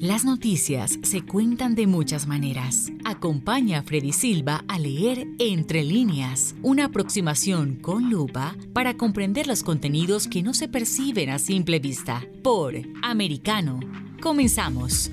[0.00, 2.90] Las noticias se cuentan de muchas maneras.
[3.04, 9.62] Acompaña a Freddy Silva a leer Entre líneas, una aproximación con lupa para comprender los
[9.62, 12.24] contenidos que no se perciben a simple vista.
[12.42, 13.78] Por Americano.
[14.22, 15.10] Comenzamos.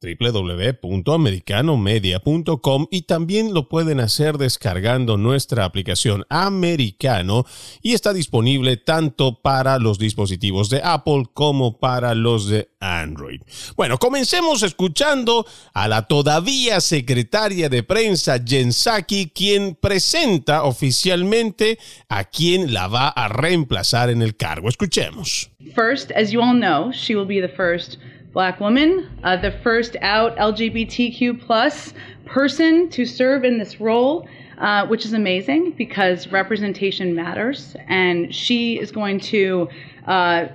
[0.05, 7.45] www.americanomedia.com y también lo pueden hacer descargando nuestra aplicación Americano
[7.81, 13.41] y está disponible tanto para los dispositivos de Apple como para los de Android.
[13.75, 22.25] Bueno, comencemos escuchando a la todavía secretaria de prensa Jen Psaki, quien presenta oficialmente a
[22.25, 24.69] quien la va a reemplazar en el cargo.
[24.69, 25.49] Escuchemos.
[25.73, 27.97] First, as you all know, she will be the first
[28.35, 31.93] black woman, uh, the first out LGBTQ plus
[32.25, 34.27] person to serve in this role,
[34.57, 39.67] uh, which is amazing because representation matters, and she is going to.
[40.05, 40.47] Uh,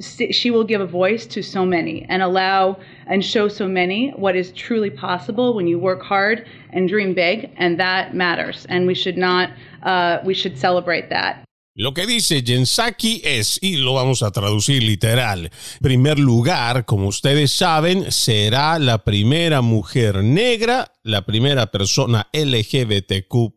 [0.00, 2.76] she will give a voice to so many and allow
[3.06, 7.48] and show so many what is truly possible when you work hard and dream big,
[7.56, 8.66] and that matters.
[8.68, 9.50] And we should not,
[9.84, 11.43] uh, we should celebrate that.
[11.76, 15.50] Lo que dice Jensaki es, y lo vamos a traducir literal,
[15.82, 23.54] primer lugar, como ustedes saben, será la primera mujer negra, la primera persona LGBTQ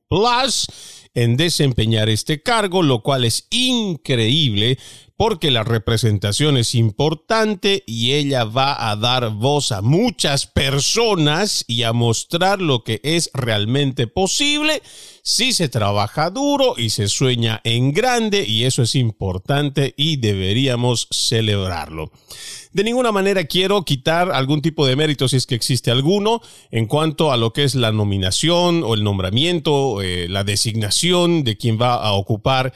[1.14, 4.80] en desempeñar este cargo, lo cual es increíble
[5.18, 11.84] porque la representación es importante y ella va a dar voz a muchas personas y
[11.84, 14.84] a mostrar lo que es realmente posible
[15.24, 21.08] si se trabaja duro y se sueña en grande y eso es importante y deberíamos
[21.12, 22.12] celebrarlo.
[22.72, 26.86] De ninguna manera quiero quitar algún tipo de mérito, si es que existe alguno, en
[26.86, 31.82] cuanto a lo que es la nominación o el nombramiento, eh, la designación de quien
[31.82, 32.74] va a ocupar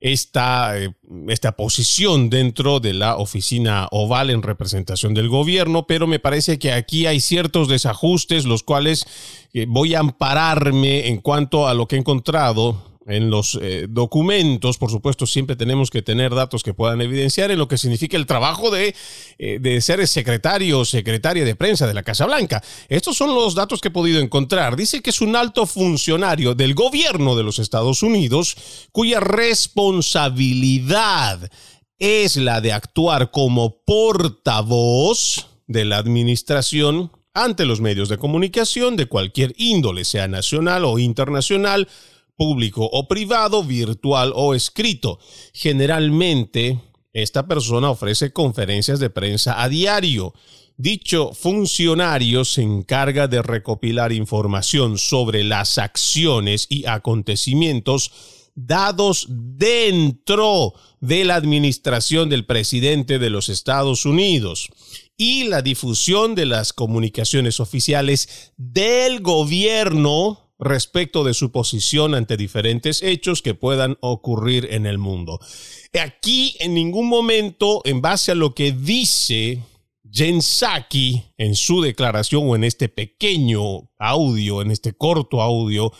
[0.00, 0.94] esta, eh,
[1.28, 6.72] esta posición dentro de la oficina oval en representación del gobierno, pero me parece que
[6.72, 9.06] aquí hay ciertos desajustes, los cuales
[9.52, 14.76] eh, voy a ampararme en cuanto a lo que he encontrado en los eh, documentos,
[14.78, 18.26] por supuesto, siempre tenemos que tener datos que puedan evidenciar en lo que significa el
[18.26, 18.96] trabajo de,
[19.38, 22.60] eh, de ser secretario o secretaria de prensa de la Casa Blanca.
[22.88, 24.74] Estos son los datos que he podido encontrar.
[24.76, 28.56] Dice que es un alto funcionario del gobierno de los Estados Unidos
[28.90, 31.48] cuya responsabilidad
[31.98, 39.06] es la de actuar como portavoz de la administración ante los medios de comunicación de
[39.06, 41.86] cualquier índole, sea nacional o internacional,
[42.36, 45.18] público o privado, virtual o escrito.
[45.52, 46.80] Generalmente,
[47.12, 50.34] esta persona ofrece conferencias de prensa a diario.
[50.76, 58.12] Dicho funcionario se encarga de recopilar información sobre las acciones y acontecimientos
[58.54, 64.68] dados dentro de la administración del presidente de los Estados Unidos
[65.16, 73.02] y la difusión de las comunicaciones oficiales del gobierno respecto de su posición ante diferentes
[73.02, 75.38] hechos que puedan ocurrir en el mundo.
[76.00, 79.62] Aquí en ningún momento, en base a lo que dice
[80.10, 85.92] Jen Psaki en su declaración o en este pequeño audio, en este corto audio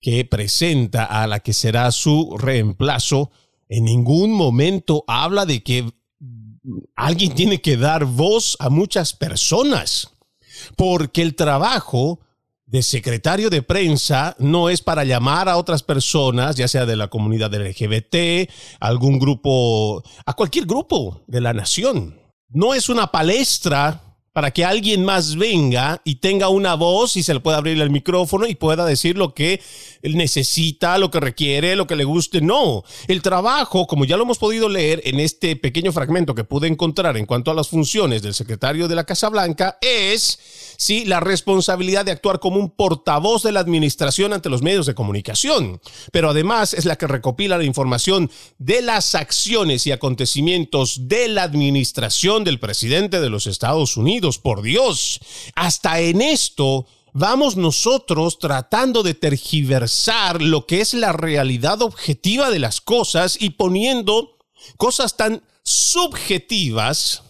[0.00, 3.30] que presenta a la que será su reemplazo,
[3.68, 5.90] en ningún momento habla de que
[6.94, 10.12] alguien tiene que dar voz a muchas personas,
[10.76, 12.20] porque el trabajo
[12.66, 17.08] de secretario de prensa no es para llamar a otras personas, ya sea de la
[17.08, 22.20] comunidad LGBT, algún grupo, a cualquier grupo de la nación.
[22.48, 24.05] No es una palestra
[24.36, 27.88] para que alguien más venga y tenga una voz y se le pueda abrir el
[27.88, 29.62] micrófono y pueda decir lo que
[30.02, 32.42] necesita, lo que requiere, lo que le guste.
[32.42, 36.68] No, el trabajo, como ya lo hemos podido leer en este pequeño fragmento que pude
[36.68, 40.38] encontrar en cuanto a las funciones del secretario de la Casa Blanca, es
[40.76, 44.94] sí, la responsabilidad de actuar como un portavoz de la administración ante los medios de
[44.94, 45.80] comunicación,
[46.12, 51.44] pero además es la que recopila la información de las acciones y acontecimientos de la
[51.44, 55.20] administración del presidente de los Estados Unidos por Dios.
[55.54, 62.58] Hasta en esto vamos nosotros tratando de tergiversar lo que es la realidad objetiva de
[62.58, 64.36] las cosas y poniendo
[64.76, 67.22] cosas tan subjetivas,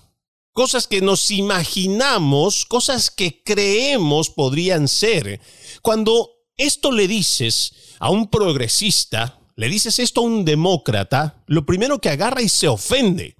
[0.52, 5.40] cosas que nos imaginamos, cosas que creemos podrían ser.
[5.82, 12.00] Cuando esto le dices a un progresista, le dices esto a un demócrata, lo primero
[12.00, 13.35] que agarra y se ofende.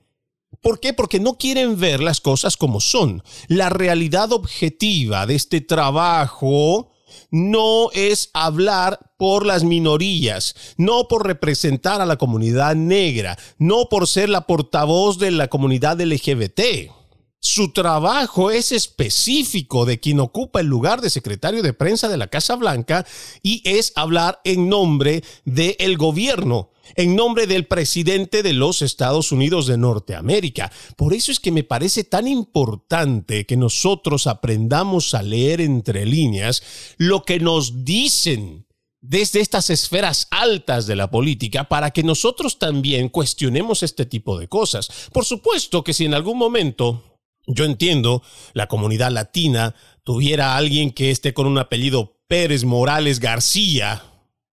[0.61, 0.93] ¿Por qué?
[0.93, 3.23] Porque no quieren ver las cosas como son.
[3.49, 6.91] La realidad objetiva de este trabajo
[7.31, 14.07] no es hablar por las minorías, no por representar a la comunidad negra, no por
[14.07, 16.91] ser la portavoz de la comunidad LGBT.
[17.39, 22.27] Su trabajo es específico de quien ocupa el lugar de secretario de prensa de la
[22.27, 23.07] Casa Blanca
[23.43, 29.67] y es hablar en nombre del gobierno en nombre del presidente de los Estados Unidos
[29.67, 30.71] de Norteamérica.
[30.97, 36.63] Por eso es que me parece tan importante que nosotros aprendamos a leer entre líneas
[36.99, 38.67] lo que nos dicen
[39.01, 44.49] desde estas esferas altas de la política para que nosotros también cuestionemos este tipo de
[44.49, 44.91] cosas.
[45.13, 47.03] Por supuesto que si en algún momento
[47.47, 48.23] yo entiendo
[48.55, 54.03] la comunidad latina tuviera alguien que esté con un apellido Pérez Morales García,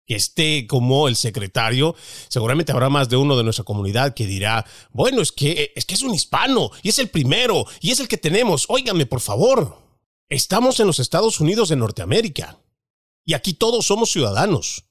[0.06, 1.96] que esté como el secretario,
[2.28, 5.94] seguramente habrá más de uno de nuestra comunidad que dirá, bueno, es que es que
[5.94, 8.66] es un hispano y es el primero y es el que tenemos.
[8.70, 9.78] Óigame, por favor.
[10.30, 12.60] Estamos en los Estados Unidos de Norteamérica
[13.26, 14.86] y aquí todos somos ciudadanos.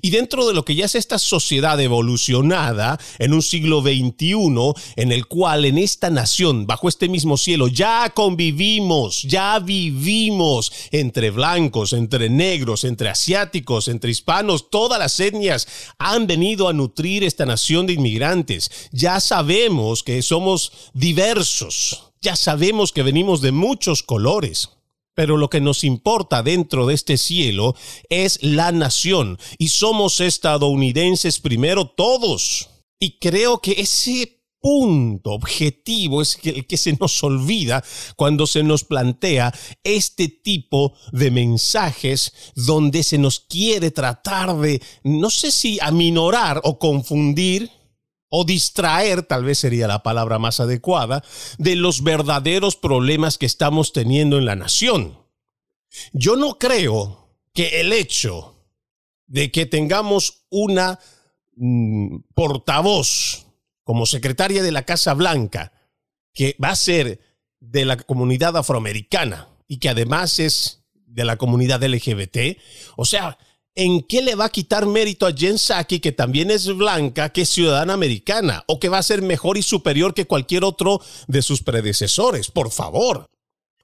[0.00, 5.12] Y dentro de lo que ya es esta sociedad evolucionada en un siglo XXI, en
[5.12, 11.92] el cual en esta nación, bajo este mismo cielo, ya convivimos, ya vivimos entre blancos,
[11.92, 17.86] entre negros, entre asiáticos, entre hispanos, todas las etnias han venido a nutrir esta nación
[17.86, 18.70] de inmigrantes.
[18.90, 24.70] Ya sabemos que somos diversos, ya sabemos que venimos de muchos colores.
[25.14, 27.74] Pero lo que nos importa dentro de este cielo
[28.08, 32.68] es la nación y somos estadounidenses primero todos.
[32.98, 37.84] Y creo que ese punto objetivo es el que se nos olvida
[38.16, 39.52] cuando se nos plantea
[39.84, 46.78] este tipo de mensajes donde se nos quiere tratar de, no sé si aminorar o
[46.78, 47.70] confundir
[48.36, 51.22] o distraer, tal vez sería la palabra más adecuada,
[51.56, 55.20] de los verdaderos problemas que estamos teniendo en la nación.
[56.12, 58.56] Yo no creo que el hecho
[59.28, 60.98] de que tengamos una
[61.54, 63.46] mm, portavoz
[63.84, 65.72] como secretaria de la Casa Blanca,
[66.32, 67.20] que va a ser
[67.60, 72.58] de la comunidad afroamericana y que además es de la comunidad LGBT,
[72.96, 73.38] o sea,
[73.74, 77.42] ¿en qué le va a quitar mérito a Jen Psaki, que también es blanca, que
[77.42, 81.42] es ciudadana americana, o que va a ser mejor y superior que cualquier otro de
[81.42, 82.50] sus predecesores?
[82.50, 83.30] Por favor.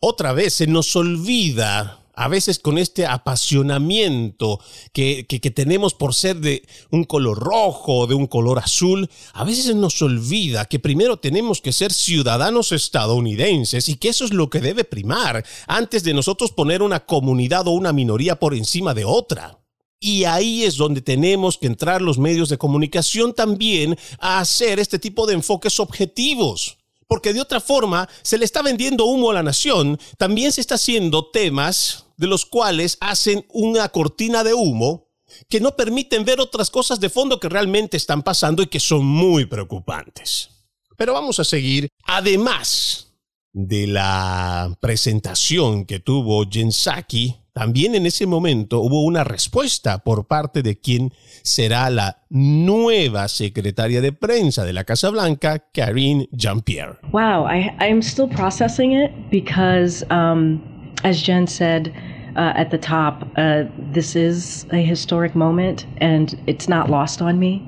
[0.00, 4.60] Otra vez se nos olvida a veces con este apasionamiento
[4.92, 9.74] que, que, tenemos por ser de un color rojo, de un color azul, a veces
[9.74, 14.60] nos olvida que primero tenemos que ser ciudadanos estadounidenses y que eso es lo que
[14.60, 19.59] debe primar antes de nosotros poner una comunidad o una minoría por encima de otra.
[20.00, 24.98] Y ahí es donde tenemos que entrar los medios de comunicación también a hacer este
[24.98, 26.78] tipo de enfoques objetivos.
[27.06, 30.76] Porque de otra forma se le está vendiendo humo a la nación, también se está
[30.76, 35.08] haciendo temas de los cuales hacen una cortina de humo
[35.48, 39.04] que no permiten ver otras cosas de fondo que realmente están pasando y que son
[39.04, 40.50] muy preocupantes.
[40.96, 41.88] Pero vamos a seguir.
[42.04, 43.12] Además
[43.52, 50.62] de la presentación que tuvo Jensaki también en ese momento hubo una respuesta por parte
[50.62, 51.12] de quien
[51.42, 56.96] será la nueva secretaria de prensa de la Casa Blanca, Karine Jean-Pierre.
[57.12, 60.62] Wow, I, I'm still processing it because, um,
[61.04, 61.92] as Jen said
[62.34, 67.38] uh, at the top, uh, this is a historic moment and it's not lost on
[67.38, 67.60] me.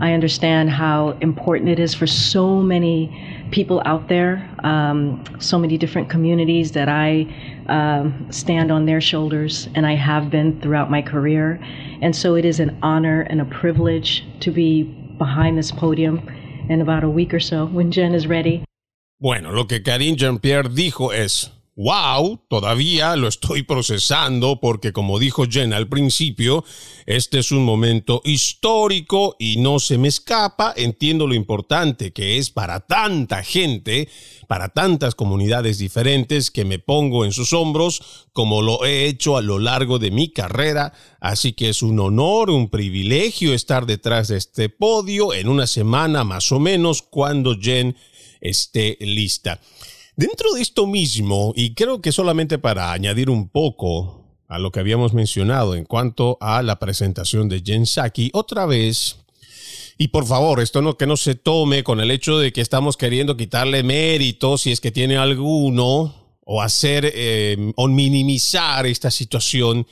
[0.00, 3.08] I understand how important it is for so many
[3.50, 7.26] people out there, um, so many different communities that I
[7.68, 11.60] um, stand on their shoulders, and I have been throughout my career.
[12.02, 14.84] And so it is an honor and a privilege to be
[15.18, 16.28] behind this podium
[16.68, 18.64] in about a week or so when Jen is ready.
[19.20, 25.44] Bueno, lo que Karine Jean-Pierre dijo es, wow, todavía lo estoy procesando porque como dijo
[25.48, 26.64] Jen al principio,
[27.06, 32.50] este es un momento histórico y no se me escapa, entiendo lo importante que es
[32.50, 34.08] para tanta gente,
[34.48, 39.42] para tantas comunidades diferentes que me pongo en sus hombros como lo he hecho a
[39.42, 44.36] lo largo de mi carrera, así que es un honor, un privilegio estar detrás de
[44.38, 47.96] este podio en una semana más o menos cuando Jen
[48.40, 49.60] esté lista.
[50.18, 54.80] Dentro de esto mismo, y creo que solamente para añadir un poco a lo que
[54.80, 57.84] habíamos mencionado en cuanto a la presentación de Jen
[58.32, 59.18] otra vez,
[59.96, 62.96] y por favor, esto no que no se tome con el hecho de que estamos
[62.96, 69.86] queriendo quitarle mérito si es que tiene alguno o hacer eh, o minimizar esta situación,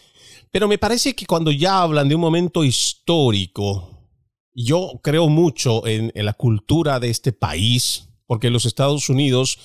[0.50, 4.10] pero me parece que cuando ya hablan de un momento histórico,
[4.52, 9.56] yo creo mucho en la cultura de este país, porque los Estados Unidos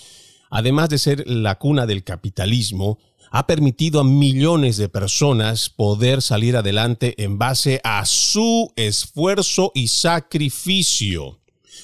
[0.52, 3.00] además de ser la cuna del capitalismo,
[3.32, 9.88] ha permitido a millones de personas poder salir adelante en base a su esfuerzo y
[9.88, 11.40] sacrificio.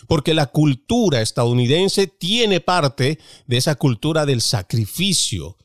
[0.08, 5.58] Porque la cultura estadounidense tiene parte de esa cultura del sacrificio,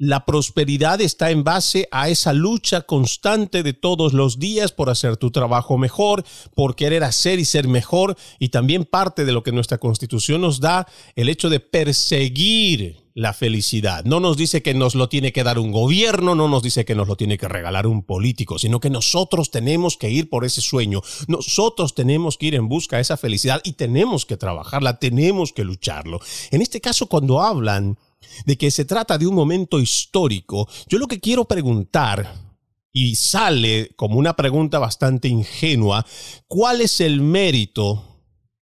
[0.00, 5.18] la prosperidad está en base a esa lucha constante de todos los días por hacer
[5.18, 9.52] tu trabajo mejor, por querer hacer y ser mejor, y también parte de lo que
[9.52, 14.02] nuestra constitución nos da, el hecho de perseguir la felicidad.
[14.06, 16.94] No nos dice que nos lo tiene que dar un gobierno, no nos dice que
[16.94, 20.62] nos lo tiene que regalar un político, sino que nosotros tenemos que ir por ese
[20.62, 21.02] sueño.
[21.28, 25.64] Nosotros tenemos que ir en busca de esa felicidad y tenemos que trabajarla, tenemos que
[25.64, 26.20] lucharlo.
[26.50, 27.98] En este caso, cuando hablan
[28.46, 32.50] de que se trata de un momento histórico, yo lo que quiero preguntar,
[32.92, 36.04] y sale como una pregunta bastante ingenua,
[36.48, 38.10] ¿cuál es el mérito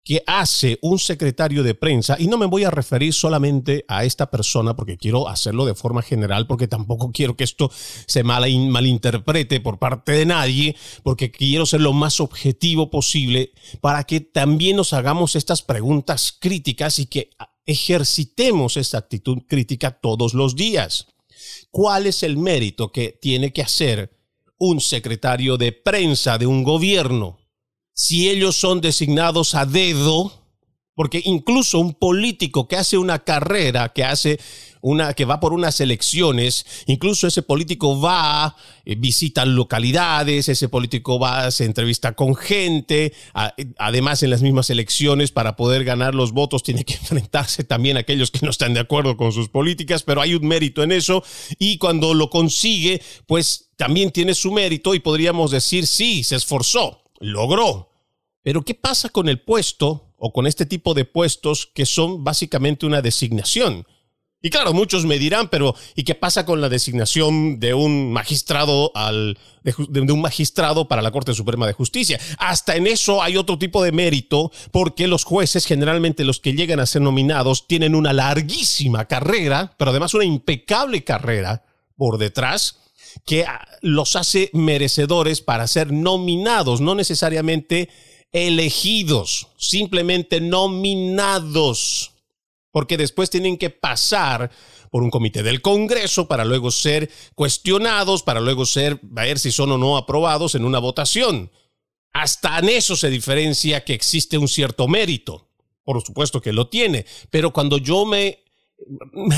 [0.08, 4.30] que hace un secretario de prensa, y no me voy a referir solamente a esta
[4.30, 7.70] persona porque quiero hacerlo de forma general, porque tampoco quiero que esto
[8.06, 13.52] se malinterprete por parte de nadie, porque quiero ser lo más objetivo posible
[13.82, 17.28] para que también nos hagamos estas preguntas críticas y que
[17.68, 21.06] ejercitemos esta actitud crítica todos los días.
[21.70, 24.10] ¿Cuál es el mérito que tiene que hacer
[24.56, 27.38] un secretario de prensa de un gobierno?
[27.92, 30.32] Si ellos son designados a dedo,
[30.94, 34.40] porque incluso un político que hace una carrera, que hace
[34.80, 41.18] una, que va por unas elecciones, incluso ese político va, eh, visita localidades, ese político
[41.18, 43.12] va, se entrevista con gente,
[43.78, 48.00] además en las mismas elecciones para poder ganar los votos tiene que enfrentarse también a
[48.00, 51.22] aquellos que no están de acuerdo con sus políticas, pero hay un mérito en eso
[51.58, 57.02] y cuando lo consigue, pues también tiene su mérito y podríamos decir, sí, se esforzó,
[57.20, 57.90] logró.
[58.42, 62.86] Pero ¿qué pasa con el puesto o con este tipo de puestos que son básicamente
[62.86, 63.86] una designación?
[64.40, 68.92] Y claro, muchos me dirán, pero ¿y qué pasa con la designación de un magistrado
[68.94, 72.20] al de, un magistrado para la Corte Suprema de Justicia?
[72.38, 76.78] Hasta en eso hay otro tipo de mérito, porque los jueces, generalmente los que llegan
[76.78, 81.64] a ser nominados, tienen una larguísima carrera, pero además una impecable carrera
[81.96, 82.78] por detrás
[83.26, 87.88] que ah, los hace merecedores para ser nominados, no necesariamente
[88.30, 92.12] elegidos, simplemente nominados
[92.78, 94.52] porque después tienen que pasar
[94.92, 99.50] por un comité del Congreso para luego ser cuestionados, para luego ser, a ver si
[99.50, 101.50] son o no aprobados en una votación.
[102.12, 105.48] Hasta en eso se diferencia que existe un cierto mérito.
[105.82, 108.44] Por supuesto que lo tiene, pero cuando yo me,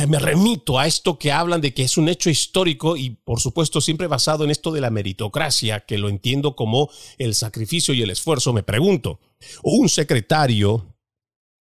[0.07, 3.81] me remito a esto que hablan de que es un hecho histórico y por supuesto
[3.81, 8.11] siempre basado en esto de la meritocracia, que lo entiendo como el sacrificio y el
[8.11, 9.19] esfuerzo, me pregunto,
[9.63, 10.95] un secretario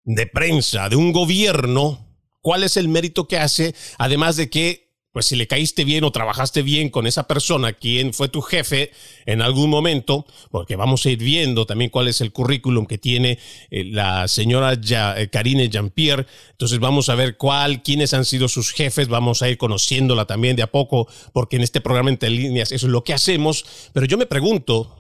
[0.04, 2.08] de prensa de un gobierno,
[2.42, 3.76] ¿cuál es el mérito que hace?
[3.98, 8.14] Además de que, pues si le caíste bien o trabajaste bien con esa persona, quien
[8.14, 8.92] fue tu jefe
[9.26, 13.40] en algún momento, porque vamos a ir viendo también cuál es el currículum que tiene
[13.72, 16.28] eh, la señora eh, Karine Jean-Pierre.
[16.52, 20.56] Entonces vamos a ver cuál, quiénes han sido sus jefes, vamos a ir conociéndola también
[20.56, 23.66] de a poco, porque en este programa entre líneas eso es lo que hacemos.
[23.94, 24.96] Pero yo me pregunto,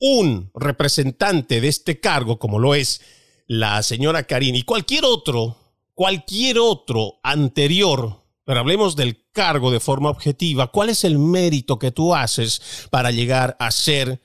[0.00, 3.00] un representante de este cargo, como lo es
[3.48, 5.56] la señora Karin y cualquier otro,
[5.94, 11.90] cualquier otro anterior, pero hablemos del cargo de forma objetiva, ¿cuál es el mérito que
[11.90, 14.20] tú haces para llegar a ser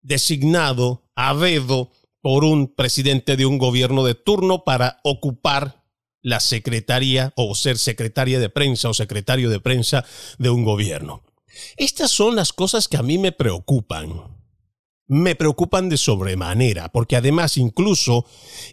[0.00, 5.84] designado a dedo por un presidente de un gobierno de turno para ocupar
[6.22, 10.04] la secretaría o ser secretaria de prensa o secretario de prensa
[10.38, 11.24] de un gobierno?
[11.76, 14.37] Estas son las cosas que a mí me preocupan
[15.08, 18.26] me preocupan de sobremanera, porque además incluso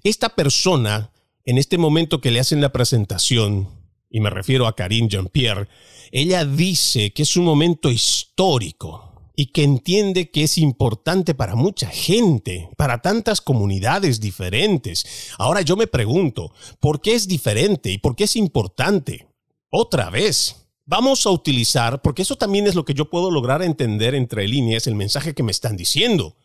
[0.04, 1.12] esta persona,
[1.46, 3.70] en este momento que le hacen la presentación,
[4.10, 5.68] y me refiero a Karine Jean-Pierre,
[6.12, 11.88] ella dice que es un momento histórico y que entiende que es importante para mucha
[11.88, 15.06] gente, para tantas comunidades diferentes.
[15.38, 19.28] Ahora yo me pregunto, ¿por qué es diferente y por qué es importante?
[19.70, 24.16] Otra vez, vamos a utilizar, porque eso también es lo que yo puedo lograr entender
[24.16, 26.36] entre líneas, el mensaje que me están diciendo.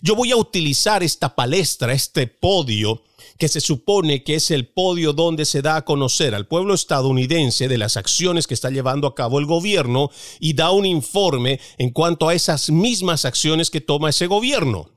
[0.00, 3.02] Yo voy a utilizar esta palestra, este podio,
[3.38, 7.68] que se supone que es el podio donde se da a conocer al pueblo estadounidense
[7.68, 11.90] de las acciones que está llevando a cabo el gobierno y da un informe en
[11.90, 14.90] cuanto a esas mismas acciones que toma ese gobierno.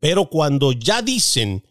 [0.00, 1.64] Pero cuando ya dicen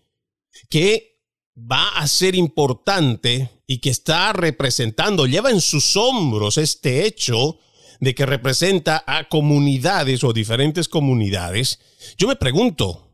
[0.69, 1.21] que
[1.55, 7.59] va a ser importante y que está representando, lleva en sus hombros este hecho
[7.99, 11.79] de que representa a comunidades o diferentes comunidades,
[12.17, 13.11] yo me pregunto,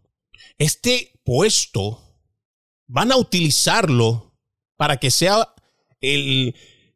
[0.60, 2.00] ¿este puesto
[2.88, 4.36] van a utilizarlo
[4.78, 5.54] para que sea
[6.02, 6.56] el,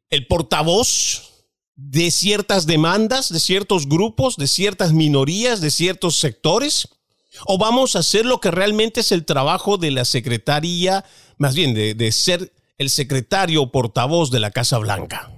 [0.10, 1.46] el portavoz
[1.76, 6.90] de ciertas demandas, de ciertos grupos, de ciertas minorías, de ciertos sectores?
[7.46, 11.06] ¿O vamos a hacer lo que realmente es el trabajo de la Secretaría,
[11.38, 15.32] más bien de, de ser el secretario portavoz de la Casa Blanca?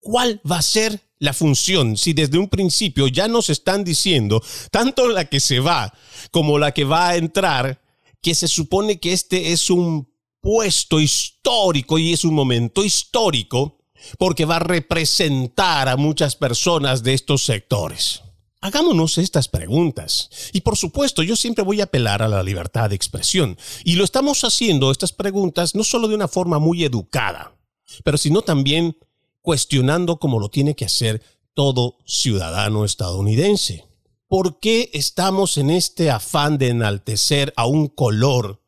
[0.00, 5.06] ¿Cuál va a ser la función si desde un principio ya nos están diciendo, tanto
[5.06, 5.94] la que se va
[6.32, 7.80] como la que va a entrar,
[8.20, 13.78] que se supone que este es un puesto histórico y es un momento histórico
[14.18, 18.22] porque va a representar a muchas personas de estos sectores.
[18.62, 20.30] Hagámonos estas preguntas.
[20.52, 23.58] Y por supuesto, yo siempre voy a apelar a la libertad de expresión.
[23.84, 27.56] Y lo estamos haciendo, estas preguntas, no solo de una forma muy educada,
[28.04, 28.96] pero sino también
[29.40, 31.22] cuestionando como lo tiene que hacer
[31.54, 33.84] todo ciudadano estadounidense.
[34.28, 38.62] ¿Por qué estamos en este afán de enaltecer a un color,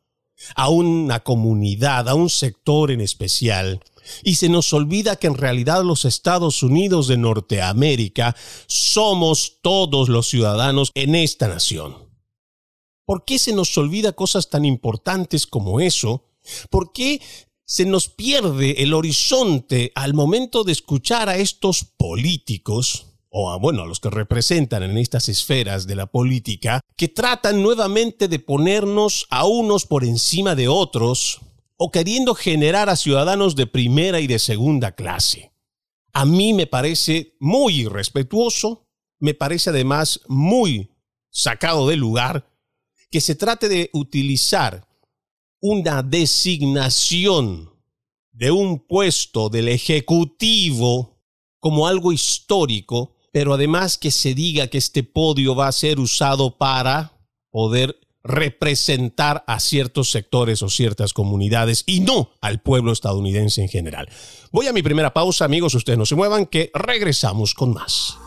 [0.57, 3.79] a una comunidad, a un sector en especial?
[4.23, 8.35] Y se nos olvida que en realidad los Estados Unidos de Norteamérica
[8.67, 11.95] somos todos los ciudadanos en esta nación.
[13.05, 16.25] ¿Por qué se nos olvida cosas tan importantes como eso?
[16.69, 17.21] ¿Por qué
[17.65, 23.07] se nos pierde el horizonte al momento de escuchar a estos políticos
[23.37, 27.61] o a, bueno, a los que representan en estas esferas de la política, que tratan
[27.61, 31.41] nuevamente de ponernos a unos por encima de otros,
[31.77, 35.51] o queriendo generar a ciudadanos de primera y de segunda clase.
[36.13, 38.87] A mí me parece muy irrespetuoso,
[39.19, 40.91] me parece además muy
[41.29, 42.49] sacado de lugar,
[43.11, 44.87] que se trate de utilizar
[45.59, 47.73] una designación
[48.31, 51.21] de un puesto del Ejecutivo
[51.59, 56.57] como algo histórico pero además que se diga que este podio va a ser usado
[56.57, 57.19] para
[57.51, 64.09] poder representar a ciertos sectores o ciertas comunidades y no al pueblo estadounidense en general.
[64.51, 68.17] Voy a mi primera pausa, amigos, ustedes no se muevan, que regresamos con más.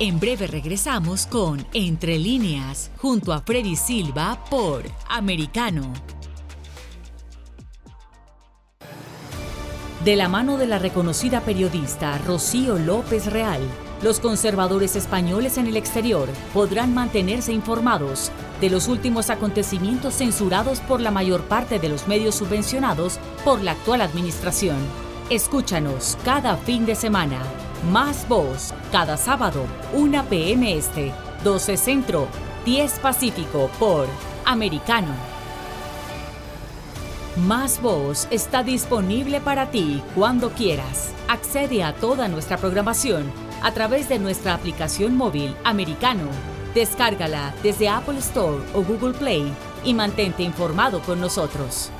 [0.00, 5.92] En breve regresamos con Entre líneas, junto a Freddy Silva por Americano.
[10.04, 13.62] De la mano de la reconocida periodista Rocío López Real,
[14.02, 18.30] los conservadores españoles en el exterior podrán mantenerse informados
[18.60, 23.72] de los últimos acontecimientos censurados por la mayor parte de los medios subvencionados por la
[23.72, 24.76] actual administración.
[25.30, 27.40] Escúchanos cada fin de semana.
[27.90, 30.76] Más voz, cada sábado, 1 p.m.
[30.76, 32.28] Este, 12 Centro,
[32.64, 34.06] 10 Pacífico por
[34.44, 35.14] Americano.
[37.36, 41.12] Más Voz está disponible para ti cuando quieras.
[41.26, 46.28] Accede a toda nuestra programación a través de nuestra aplicación móvil americano.
[46.74, 51.90] Descárgala desde Apple Store o Google Play y mantente informado con nosotros.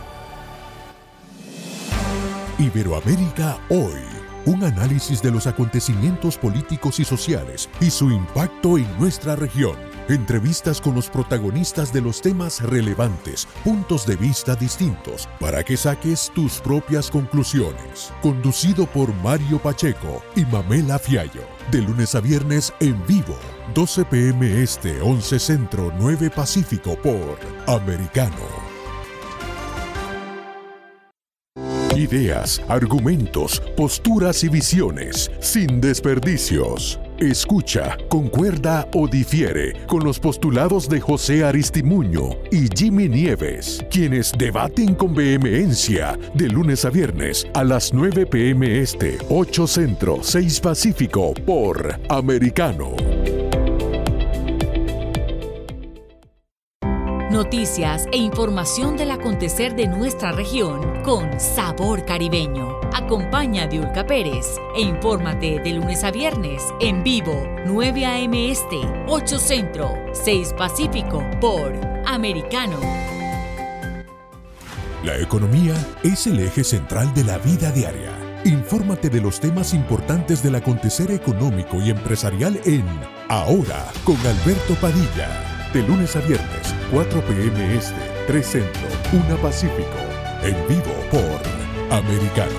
[2.59, 4.03] Iberoamérica hoy.
[4.47, 10.83] Un análisis de los acontecimientos políticos y sociales y su impacto en nuestra región Entrevistas
[10.83, 16.61] con los protagonistas de los temas relevantes, puntos de vista distintos, para que saques tus
[16.61, 18.13] propias conclusiones.
[18.21, 21.45] Conducido por Mario Pacheco y Mamela Fiallo.
[21.71, 23.37] De lunes a viernes en vivo,
[23.75, 28.75] 12 pm este, 11 centro, 9 pacífico por Americano.
[31.97, 36.99] Ideas, argumentos, posturas y visiones, sin desperdicios.
[37.19, 44.97] Escucha, concuerda o difiere con los postulados de José Aristimuño y Jimmy Nieves, quienes debaten
[44.97, 51.35] con vehemencia de lunes a viernes a las 9 pm este, 8 centro, 6 pacífico
[51.47, 52.97] por Americano.
[57.35, 62.79] Noticias e información del acontecer de nuestra región con sabor caribeño.
[62.95, 68.53] Acompaña a Diulca Pérez e infórmate de lunes a viernes en vivo 9 a.m.
[68.53, 71.73] Este, 8 Centro, 6 Pacífico por
[72.07, 72.79] Americano.
[75.03, 78.13] La economía es el eje central de la vida diaria.
[78.45, 82.85] Infórmate de los temas importantes del acontecer económico y empresarial en
[83.29, 87.77] Ahora con Alberto Padilla de lunes a viernes, 4 p.m.
[87.77, 87.97] Este,
[88.29, 89.89] 3 Centro, 1 Pacífico.
[90.45, 92.53] En vivo por Americano.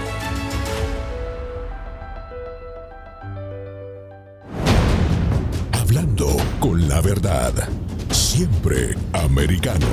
[5.71, 6.27] Hablando
[6.59, 7.53] con la verdad.
[8.11, 9.87] Siempre americano.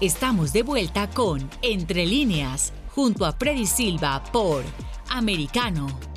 [0.00, 4.62] Estamos de vuelta con Entre líneas, junto a Freddy Silva por
[5.10, 6.07] Americano.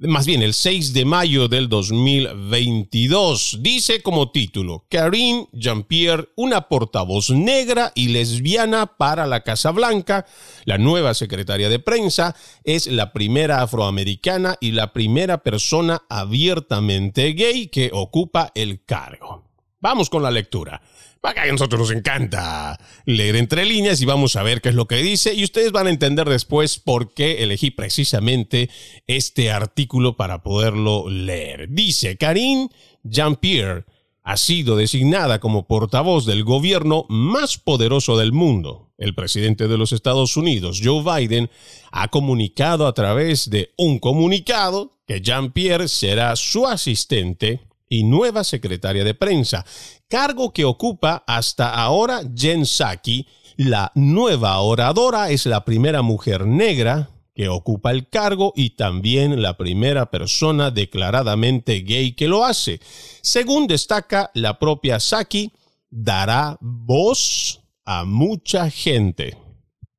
[0.07, 3.59] más bien el 6 de mayo del 2022.
[3.61, 10.25] Dice como título, Karine Jean-Pierre, una portavoz negra y lesbiana para la Casa Blanca.
[10.65, 17.67] La nueva secretaria de prensa es la primera afroamericana y la primera persona abiertamente gay
[17.67, 19.43] que ocupa el cargo.
[19.79, 20.81] Vamos con la lectura.
[21.25, 24.87] Acá a nosotros nos encanta leer entre líneas y vamos a ver qué es lo
[24.87, 28.69] que dice y ustedes van a entender después por qué elegí precisamente
[29.07, 31.69] este artículo para poderlo leer.
[31.69, 32.67] Dice, Karine
[33.03, 33.85] Jean-Pierre
[34.21, 38.91] ha sido designada como portavoz del gobierno más poderoso del mundo.
[38.97, 41.49] El presidente de los Estados Unidos, Joe Biden,
[41.93, 47.61] ha comunicado a través de un comunicado que Jean-Pierre será su asistente
[47.93, 49.65] y nueva secretaria de prensa,
[50.13, 53.25] cargo que ocupa hasta ahora Jen Psaki.
[53.57, 59.57] La nueva oradora es la primera mujer negra que ocupa el cargo y también la
[59.57, 62.79] primera persona declaradamente gay que lo hace.
[63.23, 65.51] Según destaca la propia Saki,
[65.89, 69.35] dará voz a mucha gente.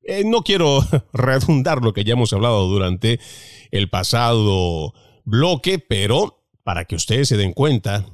[0.01, 0.79] Eh, no quiero
[1.11, 3.19] redundar lo que ya hemos hablado durante
[3.69, 4.93] el pasado
[5.25, 8.05] bloque, pero para que ustedes se den cuenta,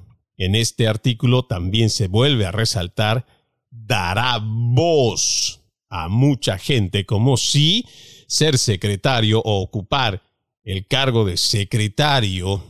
[0.46, 3.26] en este artículo también se vuelve a resaltar,
[3.70, 7.86] dará voz a mucha gente como si
[8.28, 10.24] ser secretario o ocupar
[10.64, 12.64] el cargo de secretario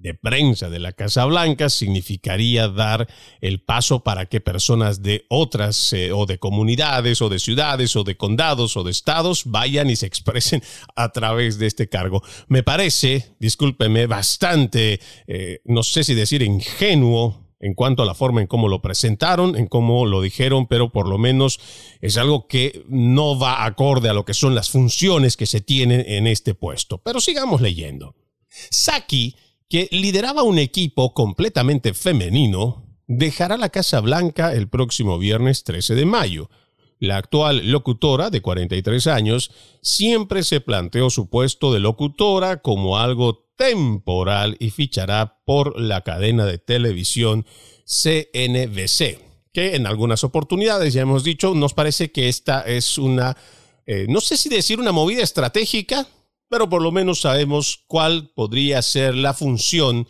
[0.00, 3.08] de prensa de la Casa Blanca significaría dar
[3.40, 8.04] el paso para que personas de otras eh, o de comunidades o de ciudades o
[8.04, 10.62] de condados o de estados vayan y se expresen
[10.94, 12.22] a través de este cargo.
[12.46, 18.40] Me parece, discúlpeme, bastante, eh, no sé si decir ingenuo en cuanto a la forma
[18.40, 21.58] en cómo lo presentaron, en cómo lo dijeron, pero por lo menos
[22.00, 26.04] es algo que no va acorde a lo que son las funciones que se tienen
[26.06, 26.98] en este puesto.
[26.98, 28.14] Pero sigamos leyendo.
[28.70, 29.34] Saki
[29.68, 36.06] que lideraba un equipo completamente femenino, dejará la Casa Blanca el próximo viernes 13 de
[36.06, 36.50] mayo.
[37.00, 39.50] La actual locutora, de 43 años,
[39.82, 46.44] siempre se planteó su puesto de locutora como algo temporal y fichará por la cadena
[46.44, 47.46] de televisión
[47.84, 49.20] CNBC,
[49.52, 53.36] que en algunas oportunidades, ya hemos dicho, nos parece que esta es una,
[53.86, 56.06] eh, no sé si decir una movida estratégica,
[56.48, 60.08] pero por lo menos sabemos cuál podría ser la función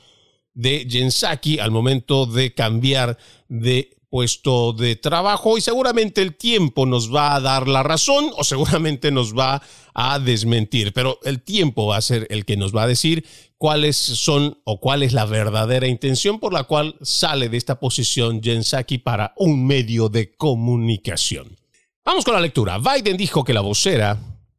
[0.55, 3.17] de Jensaki al momento de cambiar
[3.49, 8.45] de puesto de trabajo y seguramente el tiempo nos va a dar la razón o
[8.45, 9.63] seguramente nos va
[9.95, 13.27] a desmentir, pero el tiempo va a ser el que nos va a decir
[13.59, 18.43] cuáles son o cuál es la verdadera intención por la cual sale de esta posición
[18.43, 21.57] Jensaki para un medio de comunicación.
[22.05, 22.79] Vamos con la lectura.
[22.79, 24.19] Biden dijo que la vocera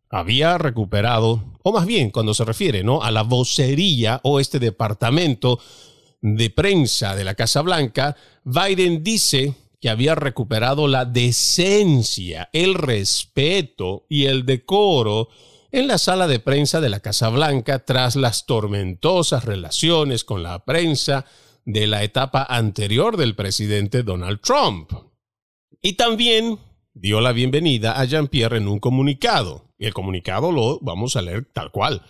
[0.10, 3.04] había recuperado, o más bien cuando se refiere ¿no?
[3.04, 5.60] a la vocería o este departamento
[6.22, 14.06] de prensa de la Casa Blanca, Biden dice que había recuperado la decencia, el respeto
[14.10, 15.30] y el decoro
[15.72, 20.66] en la sala de prensa de la Casa Blanca tras las tormentosas relaciones con la
[20.66, 21.26] prensa
[21.66, 24.92] de la etapa anterior del presidente Donald Trump.
[25.82, 26.60] Y también
[26.94, 29.66] dio la bienvenida a Jean-Pierre en un comunicado.
[29.78, 32.02] Y el comunicado lo vamos a leer tal cual.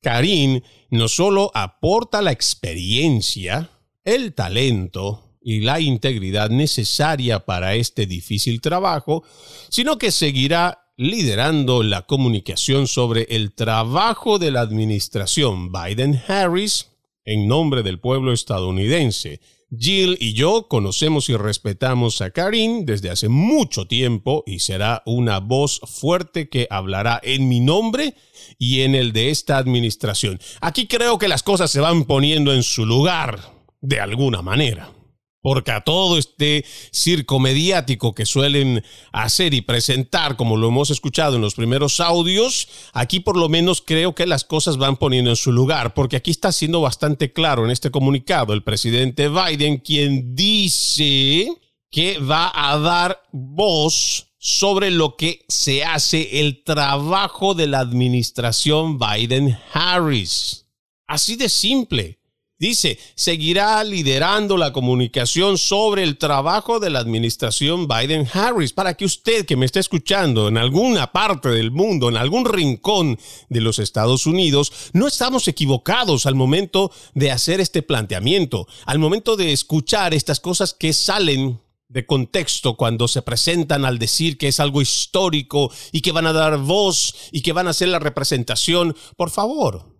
[0.00, 3.70] Karim no solo aporta la experiencia,
[4.04, 9.24] el talento y la integridad necesaria para este difícil trabajo,
[9.68, 16.88] sino que seguirá liderando la comunicación sobre el trabajo de la administración Biden-Harris
[17.24, 19.40] en nombre del pueblo estadounidense.
[19.76, 25.40] Jill y yo conocemos y respetamos a Karim desde hace mucho tiempo y será una
[25.40, 28.14] voz fuerte que hablará en mi nombre
[28.58, 30.40] y en el de esta administración.
[30.60, 33.40] Aquí creo que las cosas se van poniendo en su lugar,
[33.80, 34.92] de alguna manera.
[35.42, 41.34] Porque a todo este circo mediático que suelen hacer y presentar, como lo hemos escuchado
[41.34, 45.36] en los primeros audios, aquí por lo menos creo que las cosas van poniendo en
[45.36, 50.36] su lugar, porque aquí está siendo bastante claro en este comunicado el presidente Biden, quien
[50.36, 51.48] dice
[51.90, 58.98] que va a dar voz sobre lo que se hace el trabajo de la administración
[58.98, 60.66] Biden-Harris.
[61.06, 62.21] Así de simple.
[62.62, 69.44] Dice, seguirá liderando la comunicación sobre el trabajo de la administración Biden-Harris para que usted
[69.46, 74.26] que me está escuchando en alguna parte del mundo, en algún rincón de los Estados
[74.26, 80.38] Unidos, no estamos equivocados al momento de hacer este planteamiento, al momento de escuchar estas
[80.38, 86.00] cosas que salen de contexto cuando se presentan al decir que es algo histórico y
[86.00, 88.94] que van a dar voz y que van a hacer la representación.
[89.16, 89.92] Por favor,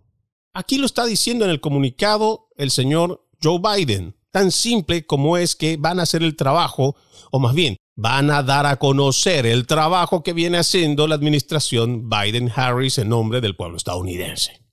[0.55, 4.15] Aquí lo está diciendo en el comunicado el señor Joe Biden.
[4.31, 6.95] Tan simple como es que van a hacer el trabajo,
[7.31, 12.09] o más bien, van a dar a conocer el trabajo que viene haciendo la administración
[12.09, 14.63] Biden-Harris en nombre del pueblo estadounidense.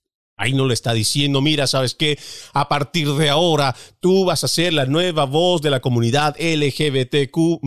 [0.41, 2.17] Ahí no le está diciendo, mira, sabes qué,
[2.53, 7.61] a partir de ahora tú vas a ser la nueva voz de la comunidad LGBTQ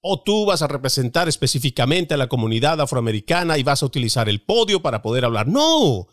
[0.00, 4.40] o tú vas a representar específicamente a la comunidad afroamericana y vas a utilizar el
[4.40, 5.48] podio para poder hablar.
[5.48, 6.06] No,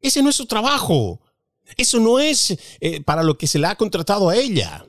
[0.00, 1.20] ese no es su trabajo.
[1.76, 4.86] Eso no es eh, para lo que se le ha contratado a ella.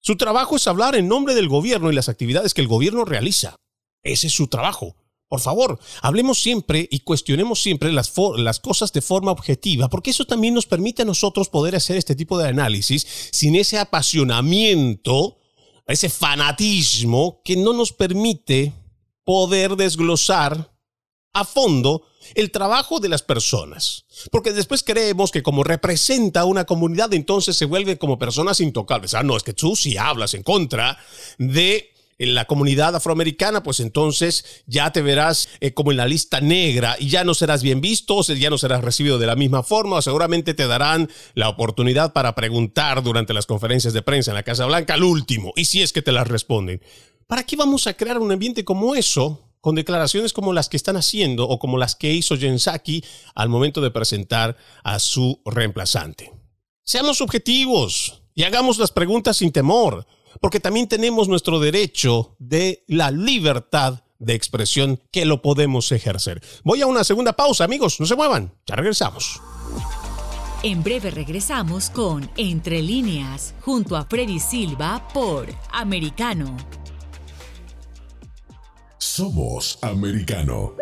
[0.00, 3.56] Su trabajo es hablar en nombre del gobierno y las actividades que el gobierno realiza.
[4.02, 4.96] Ese es su trabajo.
[5.28, 8.12] Por favor, hablemos siempre y cuestionemos siempre las,
[8.60, 12.38] cosas de forma objetiva, porque eso también nos permite a nosotros poder hacer este tipo
[12.38, 15.38] de análisis sin ese apasionamiento,
[15.86, 18.72] ese fanatismo que no nos permite
[19.24, 20.72] poder desglosar
[21.32, 24.03] a fondo el trabajo de las personas.
[24.30, 29.14] Porque después creemos que como representa una comunidad, entonces se vuelven como personas intocables.
[29.14, 30.98] Ah, no, es que tú si hablas en contra
[31.38, 36.96] de la comunidad afroamericana, pues entonces ya te verás eh, como en la lista negra
[36.98, 40.02] y ya no serás bien visto, ya no serás recibido de la misma forma, o
[40.02, 44.66] seguramente te darán la oportunidad para preguntar durante las conferencias de prensa en la Casa
[44.66, 46.80] Blanca al último, y si es que te las responden.
[47.26, 50.98] ¿Para qué vamos a crear un ambiente como eso con declaraciones como las que están
[50.98, 53.02] haciendo o como las que hizo Jensaki
[53.34, 56.30] al momento de presentar a su reemplazante.
[56.84, 60.06] Seamos objetivos y hagamos las preguntas sin temor,
[60.42, 66.42] porque también tenemos nuestro derecho de la libertad de expresión que lo podemos ejercer.
[66.62, 69.40] Voy a una segunda pausa, amigos, no se muevan, ya regresamos.
[70.62, 76.54] En breve regresamos con Entre líneas, junto a Freddy Silva por Americano.
[79.04, 80.72] Somos americano.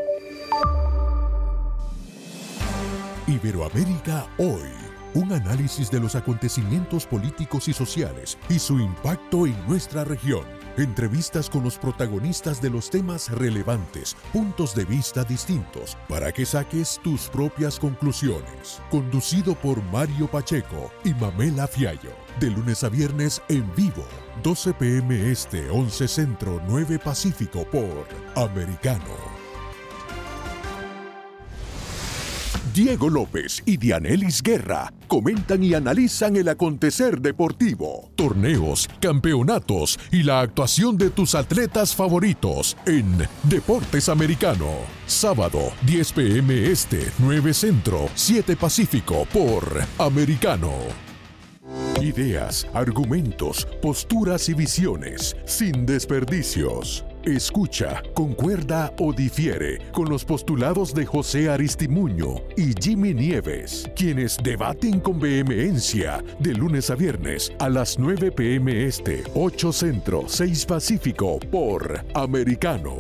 [3.27, 4.71] Iberoamérica hoy.
[5.15, 10.45] Un análisis de los acontecimientos políticos y sociales y su impacto en nuestra región.
[10.77, 17.01] Entrevistas con los protagonistas de los temas relevantes, puntos de vista distintos, para que saques
[17.03, 18.81] tus propias conclusiones.
[18.89, 22.22] Conducido por Mario Pacheco y Mamela Fiallo.
[22.41, 24.05] De lunes a viernes en vivo
[24.43, 29.43] 12 pm este, 11 centro, 9 pacífico por Americano.
[32.75, 40.41] Diego López y Dianelis Guerra comentan y analizan el acontecer deportivo, torneos, campeonatos y la
[40.41, 44.71] actuación de tus atletas favoritos en Deportes Americano.
[45.07, 51.12] Sábado, 10 pm este, 9 centro, 7 pacífico por Americano.
[52.03, 57.05] Ideas, argumentos, posturas y visiones, sin desperdicios.
[57.23, 64.99] Escucha, concuerda o difiere con los postulados de José Aristimuño y Jimmy Nieves, quienes debaten
[64.99, 71.39] con vehemencia de lunes a viernes a las 9 pm este, 8 centro, 6 pacífico
[71.39, 72.97] por Americano.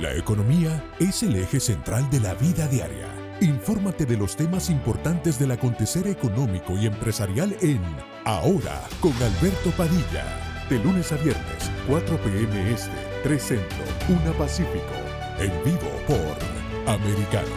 [0.00, 5.36] La economía es el eje central de la vida diaria Infórmate de los temas importantes
[5.36, 7.80] del acontecer económico y empresarial en
[8.24, 10.24] Ahora con Alberto Padilla.
[10.70, 12.72] De lunes a viernes, 4 p.m.
[12.72, 12.92] Este,
[13.24, 14.94] 3 Centro, 1 Pacífico.
[15.40, 17.48] En vivo por Americano.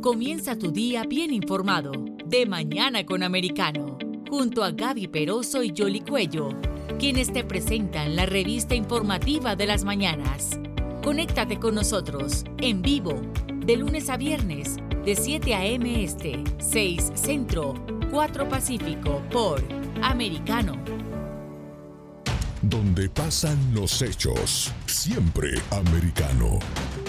[0.00, 1.90] Comienza tu día bien informado.
[2.24, 3.98] De mañana con Americano.
[4.30, 6.50] Junto a Gaby Peroso y Jolly Cuello.
[7.00, 10.60] Quienes te presentan la revista informativa de las mañanas.
[11.02, 13.22] Conéctate con nosotros en vivo
[13.54, 16.04] de lunes a viernes de 7 a.m.
[16.04, 17.72] Este, 6 Centro,
[18.10, 19.64] 4 Pacífico por
[20.02, 20.74] Americano.
[22.62, 26.58] Donde pasan los hechos, siempre americano.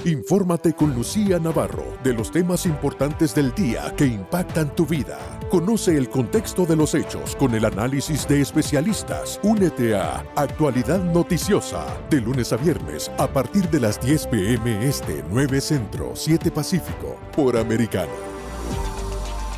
[0.05, 5.19] Infórmate con Lucía Navarro de los temas importantes del día que impactan tu vida.
[5.49, 9.41] Conoce el contexto de los hechos con el análisis de especialistas.
[9.43, 15.21] Únete a Actualidad Noticiosa de lunes a viernes a partir de las 10 pm este
[15.29, 18.13] 9 Centro 7 Pacífico por Americano.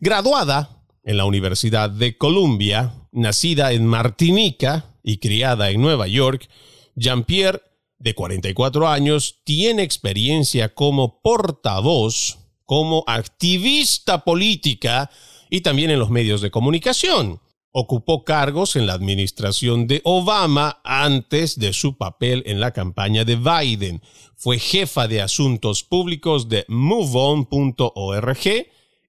[0.01, 6.47] Graduada en la Universidad de Columbia, nacida en Martinica y criada en Nueva York,
[6.95, 7.63] Jean-Pierre,
[7.99, 15.11] de 44 años, tiene experiencia como portavoz, como activista política
[15.49, 17.41] y también en los medios de comunicación.
[17.77, 23.35] Ocupó cargos en la administración de Obama antes de su papel en la campaña de
[23.35, 24.01] Biden.
[24.37, 28.39] Fue jefa de asuntos públicos de MoveOn.org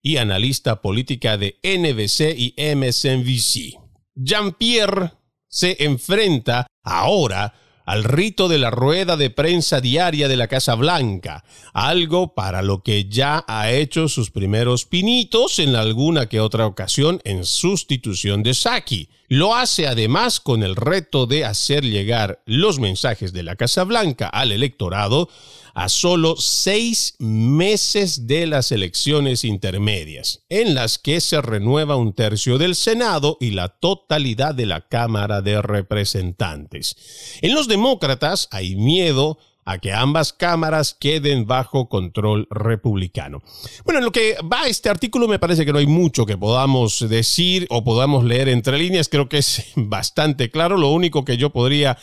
[0.01, 3.79] y analista política de NBC y MSNBC.
[4.15, 5.11] Jean-Pierre
[5.47, 7.53] se enfrenta ahora
[7.85, 11.43] al rito de la rueda de prensa diaria de la Casa Blanca,
[11.73, 17.21] algo para lo que ya ha hecho sus primeros pinitos en alguna que otra ocasión
[17.23, 19.09] en sustitución de Saki.
[19.27, 24.27] Lo hace además con el reto de hacer llegar los mensajes de la Casa Blanca
[24.27, 25.29] al electorado
[25.75, 32.57] a solo seis meses de las elecciones intermedias, en las que se renueva un tercio
[32.57, 36.95] del Senado y la totalidad de la Cámara de Representantes.
[37.41, 43.41] En los demócratas hay miedo a que ambas cámaras queden bajo control republicano.
[43.83, 47.05] Bueno, en lo que va este artículo me parece que no hay mucho que podamos
[47.09, 51.49] decir o podamos leer entre líneas, creo que es bastante claro, lo único que yo
[51.49, 51.97] podría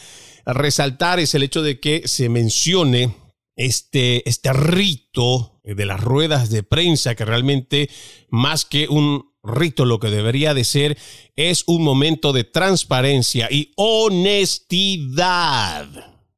[0.45, 3.22] resaltar es el hecho de que se mencione
[3.67, 7.89] este, este rito de las ruedas de prensa que realmente
[8.29, 10.99] más que un rito lo que debería de ser
[11.37, 15.23] es un momento de transparencia y honestidad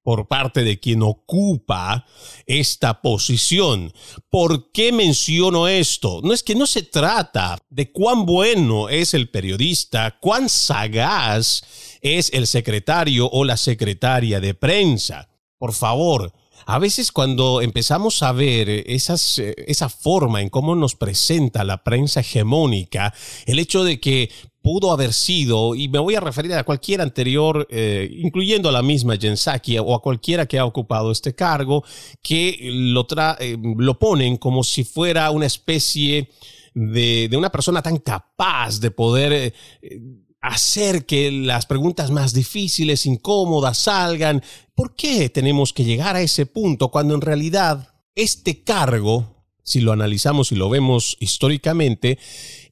[0.02, 2.04] por parte de quien ocupa
[2.44, 3.94] esta posición.
[4.28, 6.20] ¿Por qué menciono esto?
[6.22, 11.62] No es que no se trata de cuán bueno es el periodista, cuán sagaz
[12.02, 15.30] es el secretario o la secretaria de prensa.
[15.56, 16.34] Por favor,
[16.66, 22.20] a veces cuando empezamos a ver esas, esa forma en cómo nos presenta la prensa
[22.20, 23.14] hegemónica,
[23.46, 24.30] el hecho de que
[24.64, 28.80] pudo haber sido, y me voy a referir a cualquier anterior, eh, incluyendo a la
[28.80, 31.84] misma Jensaki o a cualquiera que ha ocupado este cargo,
[32.22, 33.06] que lo,
[33.40, 36.30] eh, lo ponen como si fuera una especie
[36.72, 39.52] de, una persona tan capaz de poder
[39.82, 40.00] eh,
[40.44, 44.42] hacer que las preguntas más difíciles, incómodas, salgan.
[44.74, 49.92] ¿Por qué tenemos que llegar a ese punto cuando en realidad este cargo, si lo
[49.92, 52.18] analizamos y lo vemos históricamente,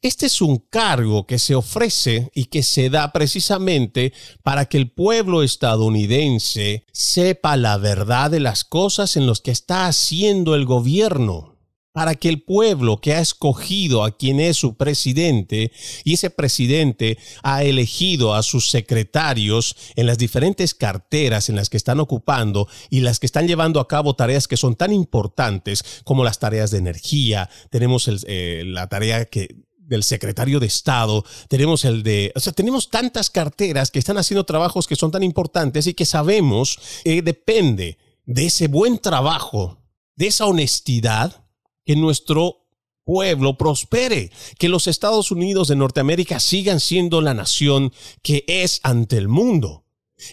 [0.02, 4.12] este es un cargo que se ofrece y que se da precisamente
[4.42, 9.86] para que el pueblo estadounidense sepa la verdad de las cosas en las que está
[9.86, 11.51] haciendo el gobierno
[11.92, 15.72] para que el pueblo que ha escogido a quien es su presidente
[16.04, 21.76] y ese presidente ha elegido a sus secretarios en las diferentes carteras en las que
[21.76, 26.24] están ocupando y las que están llevando a cabo tareas que son tan importantes como
[26.24, 27.50] las tareas de energía.
[27.70, 29.28] Tenemos eh, la tarea
[29.76, 34.44] del secretario de Estado, tenemos el de, o sea, tenemos tantas carteras que están haciendo
[34.44, 39.82] trabajos que son tan importantes y que sabemos que depende de ese buen trabajo,
[40.16, 41.41] de esa honestidad
[41.84, 42.66] que nuestro
[43.04, 49.16] pueblo prospere, que los Estados Unidos de Norteamérica sigan siendo la nación que es ante
[49.18, 49.84] el mundo.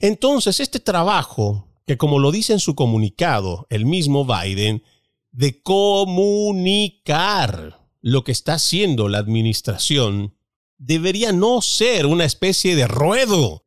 [0.01, 4.83] Entonces, este trabajo, que como lo dice en su comunicado el mismo Biden,
[5.31, 6.99] de comunicar
[8.01, 10.35] lo que está haciendo la administración,
[10.77, 13.65] debería no ser una especie de ruedo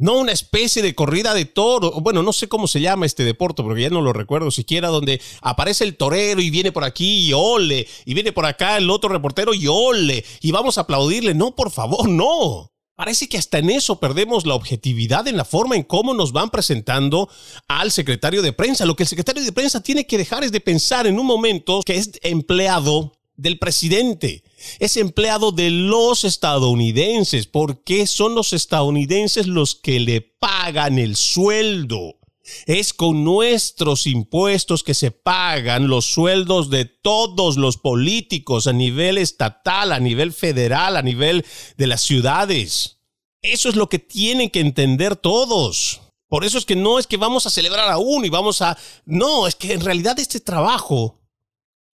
[0.00, 1.92] no una especie de corrida de toro.
[2.00, 5.20] Bueno, no sé cómo se llama este deporte, porque ya no lo recuerdo siquiera, donde
[5.42, 9.10] aparece el torero y viene por aquí y ole, y viene por acá el otro
[9.10, 11.34] reportero y ole, y vamos a aplaudirle.
[11.34, 12.72] No, por favor, no.
[12.96, 16.50] Parece que hasta en eso perdemos la objetividad en la forma en cómo nos van
[16.50, 17.30] presentando
[17.68, 18.84] al secretario de prensa.
[18.84, 21.80] Lo que el secretario de prensa tiene que dejar es de pensar en un momento
[21.84, 24.44] que es empleado del presidente,
[24.78, 32.16] es empleado de los estadounidenses, porque son los estadounidenses los que le pagan el sueldo.
[32.66, 39.18] Es con nuestros impuestos que se pagan los sueldos de todos los políticos a nivel
[39.18, 41.44] estatal, a nivel federal, a nivel
[41.76, 42.98] de las ciudades.
[43.42, 46.00] Eso es lo que tienen que entender todos.
[46.28, 48.76] Por eso es que no es que vamos a celebrar a uno y vamos a...
[49.04, 51.19] No, es que en realidad este trabajo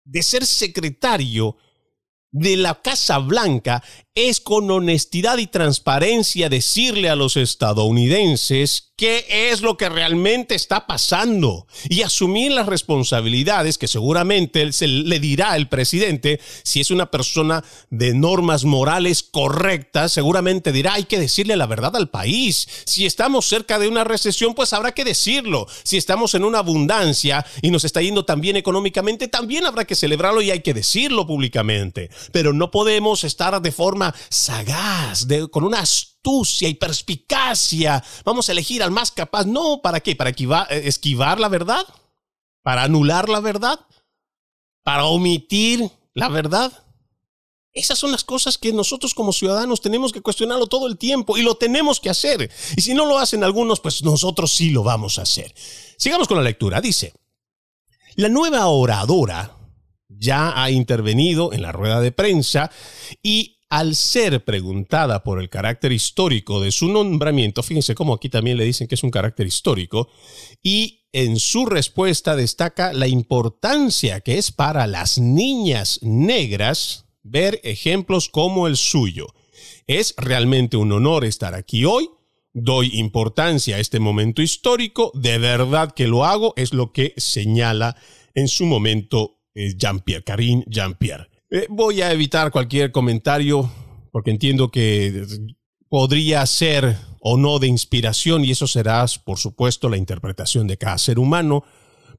[0.04, 1.56] de ser secretario
[2.34, 3.82] de la Casa Blanca
[4.16, 10.86] es con honestidad y transparencia decirle a los estadounidenses qué es lo que realmente está
[10.86, 17.10] pasando y asumir las responsabilidades que seguramente se le dirá el presidente si es una
[17.10, 22.68] persona de normas morales correctas, seguramente dirá hay que decirle la verdad al país.
[22.84, 25.66] Si estamos cerca de una recesión, pues habrá que decirlo.
[25.82, 29.96] Si estamos en una abundancia y nos está yendo tan bien económicamente, también habrá que
[29.96, 32.10] celebrarlo y hay que decirlo públicamente.
[32.32, 38.02] Pero no podemos estar de forma sagaz, con una astucia y perspicacia.
[38.24, 39.44] Vamos a elegir al más capaz.
[39.44, 40.16] No, ¿para qué?
[40.16, 41.86] ¿Para eh, esquivar la verdad?
[42.62, 43.80] ¿Para anular la verdad?
[44.82, 46.72] ¿Para omitir la verdad?
[47.74, 51.42] Esas son las cosas que nosotros como ciudadanos tenemos que cuestionarlo todo el tiempo y
[51.42, 52.48] lo tenemos que hacer.
[52.76, 55.52] Y si no lo hacen algunos, pues nosotros sí lo vamos a hacer.
[55.98, 56.80] Sigamos con la lectura.
[56.80, 57.12] Dice,
[58.14, 59.53] la nueva oradora
[60.18, 62.70] ya ha intervenido en la rueda de prensa
[63.22, 68.56] y al ser preguntada por el carácter histórico de su nombramiento, fíjense cómo aquí también
[68.56, 70.08] le dicen que es un carácter histórico,
[70.62, 78.28] y en su respuesta destaca la importancia que es para las niñas negras ver ejemplos
[78.28, 79.26] como el suyo.
[79.86, 82.10] Es realmente un honor estar aquí hoy.
[82.52, 85.10] Doy importancia a este momento histórico.
[85.14, 86.52] De verdad que lo hago.
[86.56, 87.96] Es lo que señala
[88.34, 91.28] en su momento Jean-Pierre, Karine Jean-Pierre.
[91.50, 93.70] Eh, voy a evitar cualquier comentario
[94.10, 95.24] porque entiendo que
[95.88, 100.98] podría ser o no de inspiración y eso será, por supuesto, la interpretación de cada
[100.98, 101.64] ser humano.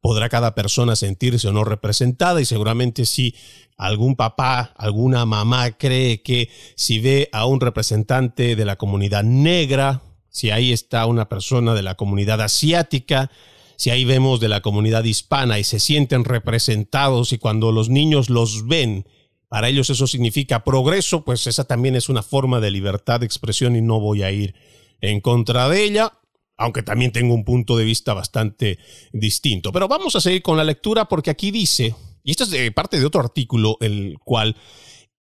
[0.02, 3.36] Podrá cada persona sentirse o no representada y seguramente si
[3.78, 10.02] algún papá, alguna mamá cree que si ve a un representante de la comunidad negra,
[10.30, 13.32] si ahí está una persona de la comunidad asiática,
[13.78, 18.30] si ahí vemos de la comunidad hispana y se sienten representados y cuando los niños
[18.30, 19.06] los ven
[19.48, 23.76] para ellos eso significa progreso, pues esa también es una forma de libertad de expresión
[23.76, 24.56] y no voy a ir
[25.02, 26.20] en contra de ella,
[26.58, 28.80] aunque también tengo un punto de vista bastante
[29.14, 29.72] distinto.
[29.72, 33.06] Pero vamos a seguir con la lectura porque aquí dice, y esto es parte de
[33.06, 34.56] otro artículo, el cual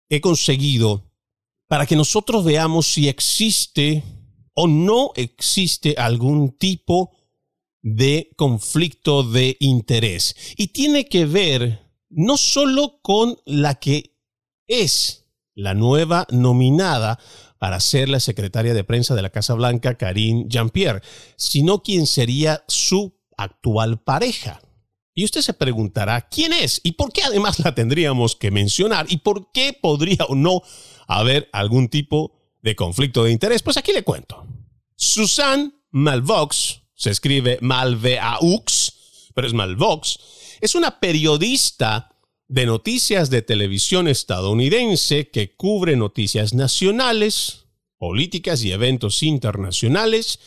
[0.09, 1.11] he conseguido
[1.67, 4.03] para que nosotros veamos si existe
[4.53, 7.14] o no existe algún tipo
[7.85, 10.35] de conflicto de interés.
[10.57, 14.17] Y tiene que ver no solo con la que
[14.67, 17.19] es la nueva nominada
[17.59, 21.01] para ser la secretaria de prensa de la Casa Blanca, Karine Jean-Pierre,
[21.37, 24.59] sino quien sería su actual pareja.
[25.13, 26.81] Y usted se preguntará, ¿quién es?
[26.83, 29.05] ¿Y por qué además la tendríamos que mencionar?
[29.09, 30.63] ¿Y por qué podría o no
[31.07, 32.33] haber algún tipo
[32.63, 33.61] de conflicto de interés?
[33.61, 34.47] Pues aquí le cuento.
[34.95, 38.93] Susan Malvox, se escribe Malveaux,
[39.33, 40.19] pero es Malvox,
[40.61, 42.15] es una periodista
[42.47, 47.65] de noticias de televisión estadounidense que cubre noticias nacionales,
[47.97, 50.39] políticas y eventos internacionales.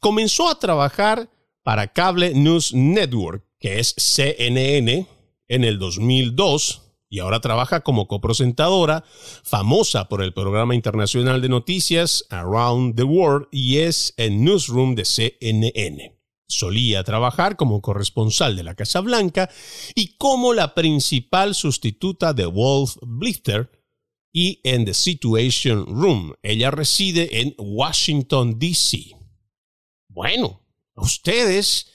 [0.00, 1.30] Comenzó a trabajar
[1.62, 5.06] para Cable News Network, que es CNN,
[5.48, 6.82] en el 2002
[7.12, 9.04] y ahora trabaja como copresentadora,
[9.44, 15.04] famosa por el programa internacional de noticias Around the World y es el newsroom de
[15.04, 16.18] CNN.
[16.48, 19.50] Solía trabajar como corresponsal de la Casa Blanca
[19.94, 23.70] y como la principal sustituta de Wolf Blitzer
[24.32, 26.32] y en The Situation Room.
[26.42, 29.18] Ella reside en Washington, D.C.
[30.08, 30.62] Bueno,
[30.94, 31.88] ustedes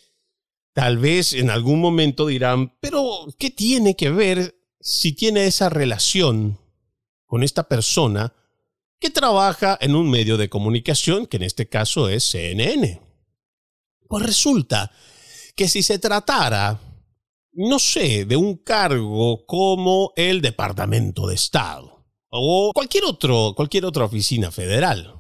[0.76, 4.57] tal vez en algún momento dirán, pero ¿qué tiene que ver
[4.88, 6.58] si tiene esa relación
[7.26, 8.34] con esta persona
[9.02, 13.02] que trabaja en un medio de comunicación, que en este caso es CNN?
[14.08, 14.90] Pues resulta
[15.58, 16.80] que si se tratara,
[17.52, 24.06] no sé, de un cargo como el Departamento de Estado o cualquier, otro, cualquier otra
[24.06, 25.20] oficina federal,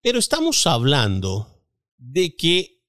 [0.00, 1.62] pero estamos hablando
[1.98, 2.82] de que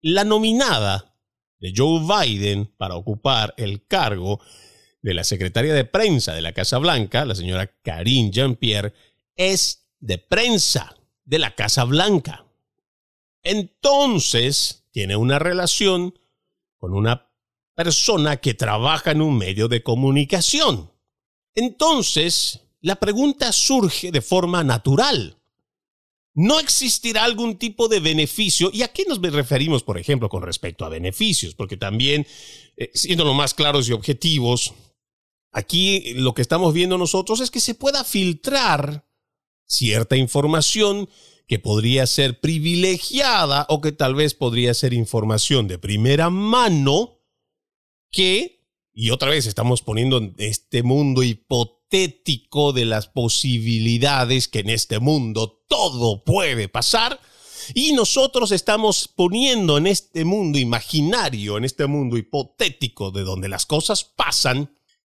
[0.00, 1.18] la nominada
[1.58, 4.40] de Joe Biden para ocupar el cargo
[5.02, 8.92] de la secretaria de prensa de la Casa Blanca, la señora Karine Jean-Pierre,
[9.36, 12.46] es de prensa de la Casa Blanca
[13.42, 16.18] entonces tiene una relación
[16.76, 17.30] con una
[17.74, 20.90] persona que trabaja en un medio de comunicación.
[21.54, 25.36] Entonces, la pregunta surge de forma natural.
[26.34, 28.70] ¿No existirá algún tipo de beneficio?
[28.72, 31.54] ¿Y a qué nos referimos, por ejemplo, con respecto a beneficios?
[31.54, 32.26] Porque también,
[32.76, 34.74] eh, siendo lo más claros y objetivos,
[35.52, 39.06] aquí lo que estamos viendo nosotros es que se pueda filtrar
[39.66, 41.08] cierta información
[41.46, 47.18] que podría ser privilegiada o que tal vez podría ser información de primera mano
[48.10, 54.70] que, y otra vez estamos poniendo en este mundo hipotético de las posibilidades que en
[54.70, 57.20] este mundo todo puede pasar,
[57.74, 63.66] y nosotros estamos poniendo en este mundo imaginario, en este mundo hipotético de donde las
[63.66, 64.72] cosas pasan,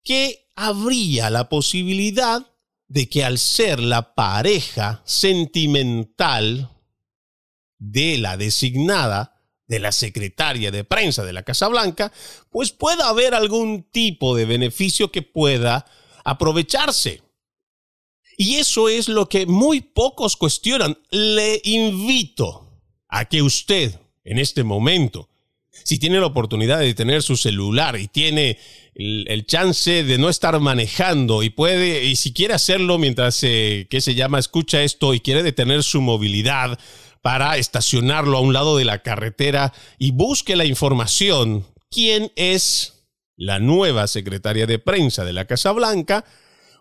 [0.04, 2.46] que habría la posibilidad
[2.88, 6.70] de que al ser la pareja sentimental
[7.78, 12.12] de la designada, de la secretaria de prensa de la Casa Blanca,
[12.50, 15.86] pues pueda haber algún tipo de beneficio que pueda
[16.24, 17.22] aprovecharse.
[18.36, 20.98] Y eso es lo que muy pocos cuestionan.
[21.10, 25.28] Le invito a que usted, en este momento,
[25.84, 28.58] si tiene la oportunidad de tener su celular y tiene
[28.94, 34.00] el, chance de no estar manejando y puede, y si quiere hacerlo mientras, eh, ¿qué
[34.00, 34.38] se llama?
[34.38, 36.78] Escucha esto y quiere detener su movilidad
[37.22, 41.66] para estacionarlo a un lado de la carretera y busque la información.
[41.90, 46.24] ¿Quién es la nueva secretaria de prensa de la Casa Blanca?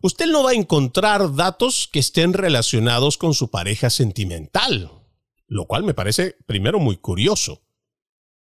[0.01, 4.91] Usted no va a encontrar datos que estén relacionados con su pareja sentimental,
[5.47, 7.62] lo cual me parece primero muy curioso.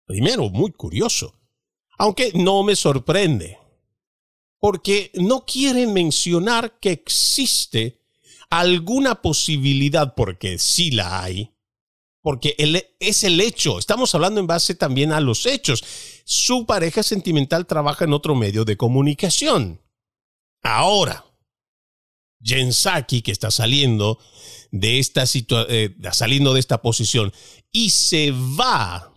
[0.07, 1.40] Primero, muy curioso.
[2.01, 3.59] Aunque no me sorprende,
[4.59, 8.01] porque no quieren mencionar que existe
[8.49, 11.53] alguna posibilidad, porque sí la hay,
[12.23, 12.57] porque
[13.01, 15.85] es el hecho, estamos hablando en base también a los hechos.
[16.25, 19.83] Su pareja sentimental trabaja en otro medio de comunicación.
[20.63, 21.27] Ahora,
[22.43, 24.19] Jensaki, que está saliendo
[24.71, 25.25] de esta,
[25.69, 27.31] eh, saliendo de esta posición
[27.71, 29.10] y se va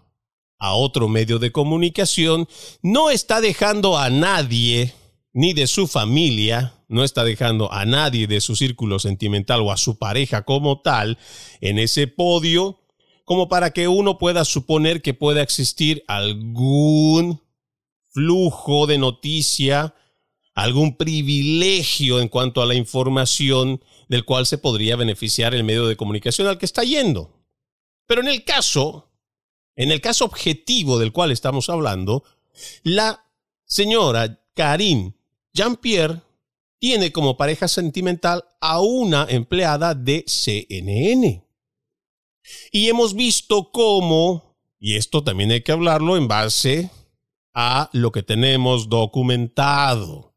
[0.63, 2.47] a otro medio de comunicación,
[2.81, 4.93] no está dejando a nadie,
[5.33, 9.77] ni de su familia, no está dejando a nadie de su círculo sentimental o a
[9.77, 11.17] su pareja como tal
[11.59, 12.79] en ese podio,
[13.25, 17.41] como para que uno pueda suponer que pueda existir algún
[18.11, 19.95] flujo de noticia,
[20.55, 25.97] algún privilegio en cuanto a la información del cual se podría beneficiar el medio de
[25.97, 27.43] comunicación al que está yendo.
[28.07, 29.09] Pero en el caso
[29.75, 32.23] en el caso objetivo del cual estamos hablando,
[32.83, 33.25] la
[33.65, 35.13] señora Karine
[35.53, 36.21] Jean-Pierre
[36.79, 41.43] tiene como pareja sentimental a una empleada de CNN.
[42.71, 46.91] Y hemos visto cómo, y esto también hay que hablarlo en base
[47.53, 50.35] a lo que tenemos documentado.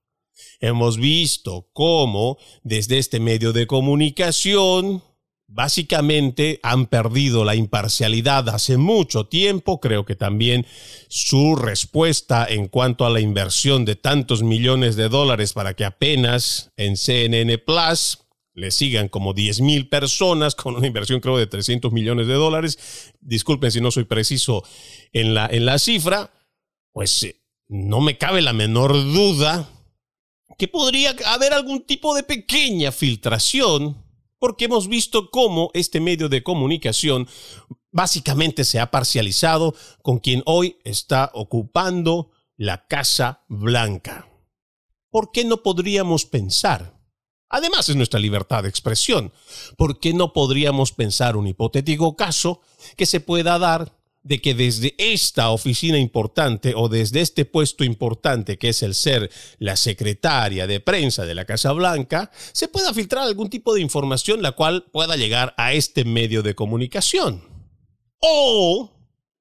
[0.61, 5.03] Hemos visto cómo desde este medio de comunicación
[5.49, 9.80] básicamente han perdido la imparcialidad hace mucho tiempo.
[9.80, 10.66] Creo que también
[11.09, 16.72] su respuesta en cuanto a la inversión de tantos millones de dólares para que apenas
[16.76, 18.18] en CNN Plus
[18.55, 23.12] le sigan como 10 mil personas con una inversión creo de 300 millones de dólares.
[23.20, 24.64] Disculpen si no soy preciso
[25.12, 26.30] en la, en la cifra.
[26.92, 29.68] Pues eh, no me cabe la menor duda
[30.59, 34.05] que podría haber algún tipo de pequeña filtración
[34.39, 37.28] porque hemos visto cómo este medio de comunicación
[37.91, 44.28] básicamente se ha parcializado con quien hoy está ocupando la Casa Blanca.
[45.11, 46.97] ¿Por qué no podríamos pensar?
[47.49, 49.32] Además es nuestra libertad de expresión.
[49.76, 52.61] ¿Por qué no podríamos pensar un hipotético caso
[52.97, 53.95] que se pueda dar
[54.27, 59.31] de que desde esta oficina importante o desde este puesto importante que es el ser
[59.59, 64.43] la secretaria de prensa de la Casa Blanca, se pueda filtrar algún tipo de información
[64.43, 67.45] la cual pueda llegar a este medio de comunicación.
[68.18, 68.91] O,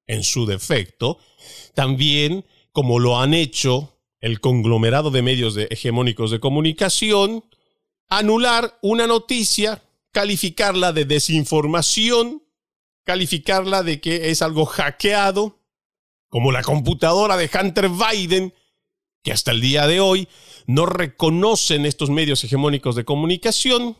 [0.06, 1.18] en su defecto,
[1.74, 7.44] también, como lo han hecho el conglomerado de medios hegemónicos de comunicación,
[8.08, 9.82] anular una noticia,
[10.12, 12.45] calificarla de desinformación
[13.06, 15.60] calificarla de que es algo hackeado,
[16.28, 18.52] como la computadora de Hunter Biden,
[19.22, 20.28] que hasta el día de hoy
[20.66, 23.96] no reconocen estos medios hegemónicos de comunicación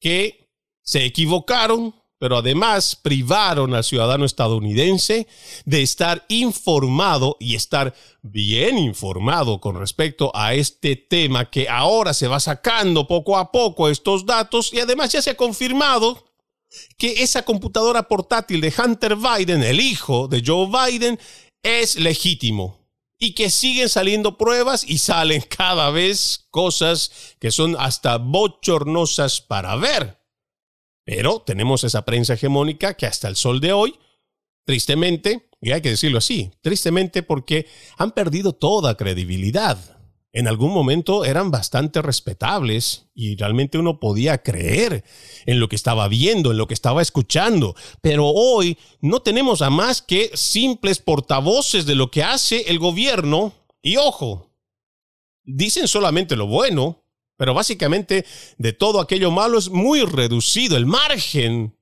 [0.00, 0.48] que
[0.82, 5.26] se equivocaron, pero además privaron al ciudadano estadounidense
[5.66, 12.26] de estar informado y estar bien informado con respecto a este tema que ahora se
[12.26, 16.25] va sacando poco a poco estos datos y además ya se ha confirmado
[16.96, 21.18] que esa computadora portátil de Hunter Biden, el hijo de Joe Biden,
[21.62, 22.86] es legítimo
[23.18, 29.76] y que siguen saliendo pruebas y salen cada vez cosas que son hasta bochornosas para
[29.76, 30.20] ver.
[31.04, 33.98] Pero tenemos esa prensa hegemónica que hasta el sol de hoy,
[34.64, 37.66] tristemente, y hay que decirlo así, tristemente porque
[37.96, 39.95] han perdido toda credibilidad
[40.36, 45.02] en algún momento eran bastante respetables y realmente uno podía creer
[45.46, 47.74] en lo que estaba viendo, en lo que estaba escuchando.
[48.02, 53.54] Pero hoy no tenemos a más que simples portavoces de lo que hace el gobierno.
[53.80, 54.50] Y ojo,
[55.42, 57.02] dicen solamente lo bueno,
[57.38, 58.26] pero básicamente
[58.58, 61.78] de todo aquello malo es muy reducido el margen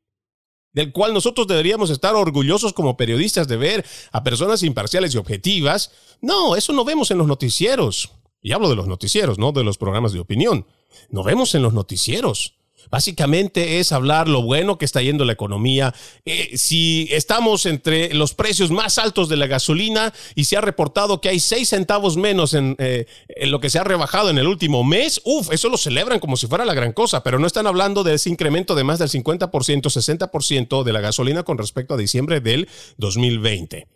[0.72, 5.90] del cual nosotros deberíamos estar orgullosos como periodistas de ver a personas imparciales y objetivas.
[6.20, 8.12] No, eso no vemos en los noticieros.
[8.44, 10.66] Y hablo de los noticieros, no de los programas de opinión.
[11.08, 12.58] No vemos en los noticieros.
[12.90, 15.94] Básicamente es hablar lo bueno que está yendo la economía.
[16.26, 21.22] Eh, si estamos entre los precios más altos de la gasolina y se ha reportado
[21.22, 24.46] que hay 6 centavos menos en, eh, en, lo que se ha rebajado en el
[24.46, 27.66] último mes, uff, eso lo celebran como si fuera la gran cosa, pero no están
[27.66, 31.96] hablando de ese incremento de más del 50%, 60% de la gasolina con respecto a
[31.96, 32.68] diciembre del
[32.98, 33.88] 2020.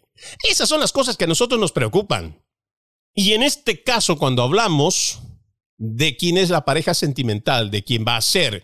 [0.49, 2.48] Esas son las cosas que a nosotros nos preocupan.
[3.19, 5.19] Y en este caso, cuando hablamos
[5.77, 8.63] de quién es la pareja sentimental, de quién va a ser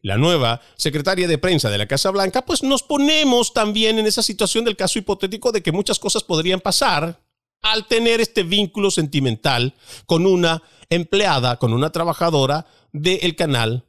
[0.00, 4.22] la nueva secretaria de prensa de la Casa Blanca, pues nos ponemos también en esa
[4.22, 7.20] situación del caso hipotético de que muchas cosas podrían pasar
[7.60, 9.74] al tener este vínculo sentimental
[10.06, 13.84] con una empleada, con una trabajadora del canal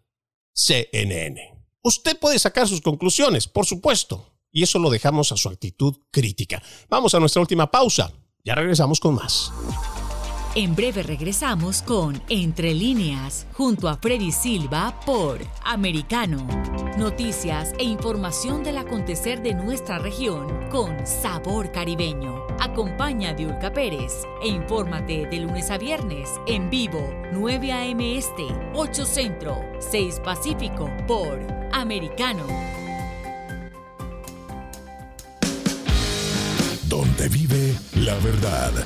[0.52, 1.40] CNN.
[1.84, 6.62] Usted puede sacar sus conclusiones, por supuesto, y eso lo dejamos a su actitud crítica.
[6.90, 8.12] Vamos a nuestra última pausa.
[8.44, 9.52] Ya regresamos con más.
[10.54, 16.46] En breve regresamos con Entre líneas, junto a Freddy Silva por Americano.
[16.98, 22.46] Noticias e información del acontecer de nuestra región con sabor caribeño.
[22.60, 24.12] Acompaña a Diulca Pérez
[24.44, 28.18] e infórmate de lunes a viernes en vivo, 9 a.m.
[28.18, 31.40] Este, 8 Centro, 6 Pacífico por
[31.72, 32.44] Americano.
[36.90, 38.86] Donde vive la verdad.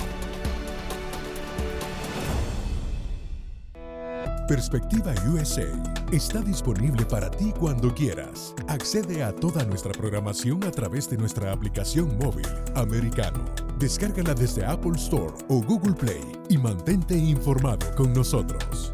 [4.51, 5.65] Perspectiva USA
[6.11, 8.53] está disponible para ti cuando quieras.
[8.67, 12.45] Accede a toda nuestra programación a través de nuestra aplicación móvil
[12.75, 13.45] americano.
[13.79, 18.91] Descárgala desde Apple Store o Google Play y mantente informado con nosotros.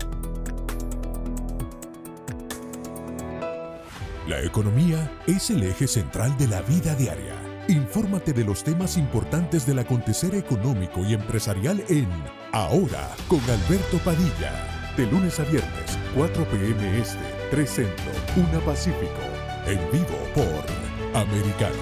[4.27, 7.33] La economía es el eje central de la vida diaria
[7.69, 12.07] Infórmate de los temas importantes del acontecer económico y empresarial en
[12.53, 14.76] Ahora con Alberto Padilla.
[14.97, 16.99] De lunes a viernes, 4 p.m.
[16.99, 17.19] Este,
[17.51, 19.21] 3 Centro, 1 Pacífico.
[19.67, 21.75] En vivo por Americano.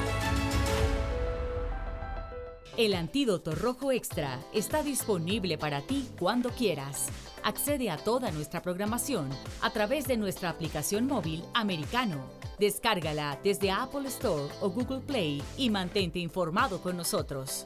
[2.76, 7.07] El antídoto rojo extra está disponible para ti cuando quieras.
[7.41, 9.30] Accede a toda nuestra programación
[9.61, 12.26] a través de nuestra aplicación móvil americano.
[12.59, 17.66] Descárgala desde Apple Store o Google Play y mantente informado con nosotros.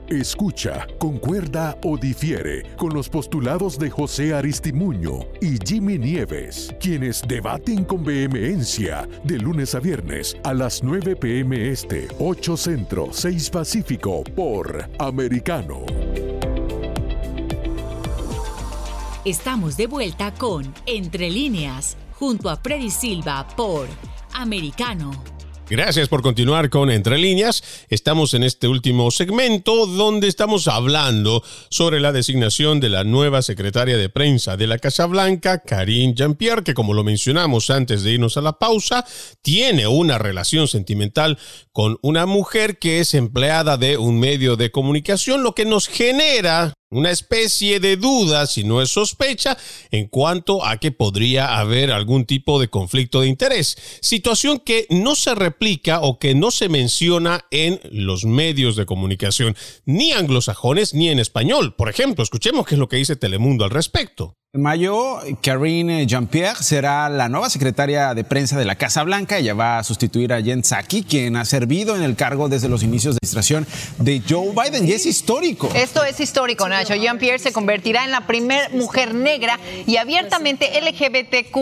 [0.11, 7.85] Escucha, concuerda o difiere con los postulados de José Aristimuño y Jimmy Nieves, quienes debaten
[7.85, 14.25] con vehemencia de lunes a viernes a las 9 pm este, 8 Centro, 6 Pacífico
[14.35, 15.85] por Americano.
[19.23, 23.87] Estamos de vuelta con Entre líneas, junto a Freddy Silva por
[24.33, 25.31] Americano.
[25.71, 27.70] Gracias por continuar con Entre líneas.
[27.91, 33.97] Estamos en este último segmento donde estamos hablando sobre la designación de la nueva secretaria
[33.97, 38.37] de prensa de la Casa Blanca, Karine Jean-Pierre, que como lo mencionamos antes de irnos
[38.37, 39.05] a la pausa,
[39.41, 41.37] tiene una relación sentimental
[41.73, 46.73] con una mujer que es empleada de un medio de comunicación, lo que nos genera
[46.91, 49.57] una especie de duda, si no es sospecha,
[49.89, 53.77] en cuanto a que podría haber algún tipo de conflicto de interés.
[54.01, 59.55] Situación que no se replica o que no se menciona en los medios de comunicación,
[59.85, 61.75] ni anglosajones ni en español.
[61.75, 64.35] Por ejemplo, escuchemos qué es lo que dice Telemundo al respecto.
[64.53, 69.37] En mayo, Karine Jean-Pierre será la nueva secretaria de prensa de la Casa Blanca.
[69.37, 72.83] Ella va a sustituir a Jen Psaki, quien ha servido en el cargo desde los
[72.83, 73.65] inicios de administración
[73.99, 74.85] de Joe Biden.
[74.85, 75.69] Y es histórico.
[75.73, 76.95] Esto es histórico, Nacho.
[76.95, 81.55] Jean-Pierre se convertirá en la primera mujer negra y abiertamente LGBTQ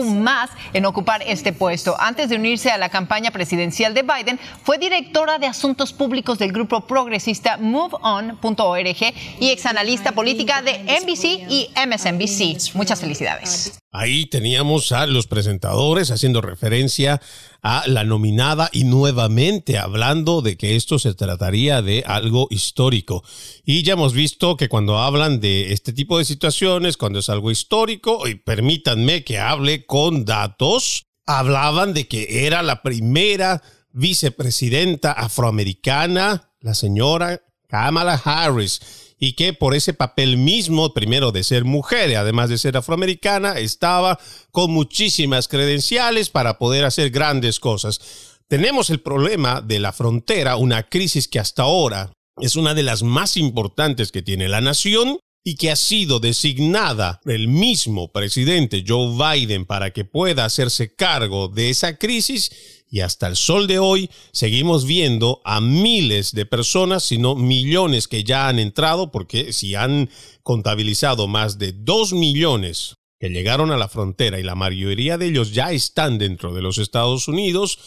[0.72, 1.94] en ocupar este puesto.
[1.96, 6.50] Antes de unirse a la campaña presidencial de Biden, fue directora de asuntos públicos del
[6.50, 12.79] grupo progresista MoveOn.org y exanalista política de NBC y MSNBC.
[12.80, 13.78] Muchas felicidades.
[13.92, 17.20] Ahí teníamos a los presentadores haciendo referencia
[17.60, 23.22] a la nominada y nuevamente hablando de que esto se trataría de algo histórico.
[23.66, 27.50] Y ya hemos visto que cuando hablan de este tipo de situaciones, cuando es algo
[27.50, 33.62] histórico, y permítanme que hable con datos, hablaban de que era la primera
[33.92, 38.80] vicepresidenta afroamericana, la señora Kamala Harris
[39.22, 43.58] y que por ese papel mismo, primero de ser mujer y además de ser afroamericana,
[43.58, 44.18] estaba
[44.50, 48.00] con muchísimas credenciales para poder hacer grandes cosas.
[48.48, 53.02] Tenemos el problema de la frontera, una crisis que hasta ahora es una de las
[53.02, 59.16] más importantes que tiene la nación y que ha sido designada el mismo presidente Joe
[59.16, 62.84] Biden para que pueda hacerse cargo de esa crisis.
[62.92, 68.24] Y hasta el sol de hoy seguimos viendo a miles de personas, sino millones que
[68.24, 70.10] ya han entrado, porque si han
[70.42, 75.52] contabilizado más de dos millones que llegaron a la frontera y la mayoría de ellos
[75.52, 77.78] ya están dentro de los Estados Unidos,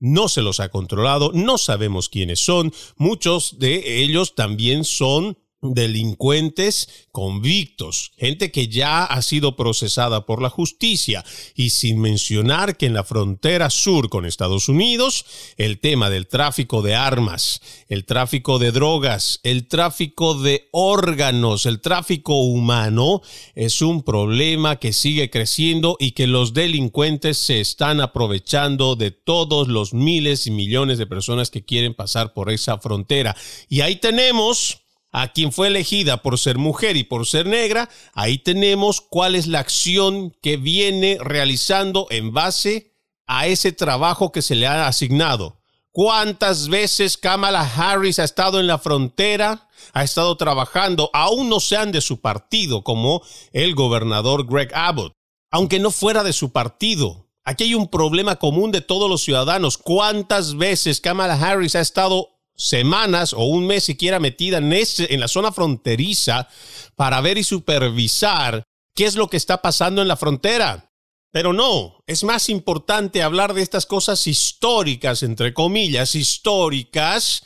[0.00, 7.06] no se los ha controlado, no sabemos quiénes son, muchos de ellos también son delincuentes
[7.10, 12.94] convictos, gente que ya ha sido procesada por la justicia y sin mencionar que en
[12.94, 15.24] la frontera sur con Estados Unidos
[15.56, 21.80] el tema del tráfico de armas, el tráfico de drogas, el tráfico de órganos, el
[21.80, 23.20] tráfico humano
[23.54, 29.66] es un problema que sigue creciendo y que los delincuentes se están aprovechando de todos
[29.66, 33.36] los miles y millones de personas que quieren pasar por esa frontera.
[33.68, 38.38] Y ahí tenemos a quien fue elegida por ser mujer y por ser negra, ahí
[38.38, 42.94] tenemos cuál es la acción que viene realizando en base
[43.26, 45.58] a ese trabajo que se le ha asignado.
[45.90, 49.68] ¿Cuántas veces Kamala Harris ha estado en la frontera?
[49.92, 55.12] Ha estado trabajando, aún no sean de su partido, como el gobernador Greg Abbott,
[55.50, 57.28] aunque no fuera de su partido.
[57.44, 59.78] Aquí hay un problema común de todos los ciudadanos.
[59.78, 65.52] ¿Cuántas veces Kamala Harris ha estado semanas o un mes siquiera metida en, la zona
[65.52, 66.48] fronteriza
[66.96, 70.92] para ver y supervisar qué es lo que está pasando en la frontera.
[71.30, 77.44] Pero no, es más importante hablar de estas cosas históricas, entre comillas, históricas,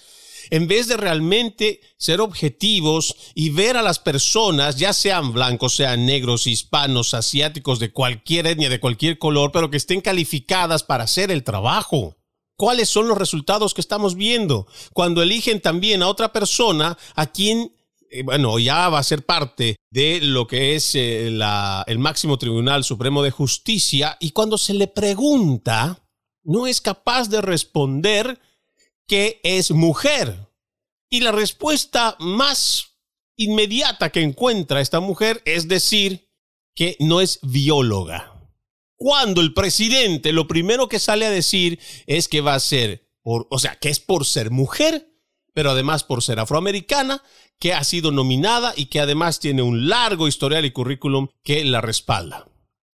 [0.50, 6.06] en vez de realmente ser objetivos y ver a las personas, ya sean blancos, sean
[6.06, 11.30] negros, hispanos, asiáticos, de cualquier etnia, de cualquier color, pero que estén calificadas para hacer
[11.30, 12.16] el trabajo.
[12.62, 14.68] ¿Cuáles son los resultados que estamos viendo?
[14.92, 17.74] Cuando eligen también a otra persona a quien
[18.08, 22.84] eh, bueno, ya va a ser parte de lo que es eh, el máximo Tribunal
[22.84, 26.06] Supremo de Justicia y cuando se le pregunta,
[26.44, 28.40] no es capaz de responder
[29.08, 30.48] que es mujer.
[31.10, 32.92] Y la respuesta más
[33.36, 36.28] inmediata que encuentra esta mujer es decir
[36.76, 38.32] que no es bióloga.
[39.03, 43.59] Cuando el presidente lo primero que sale a decir es que va a ser, o
[43.59, 45.09] sea, que es por ser mujer,
[45.53, 47.20] pero además por ser afroamericana,
[47.59, 51.80] que ha sido nominada y que además tiene un largo historial y currículum que la
[51.80, 52.46] respalda.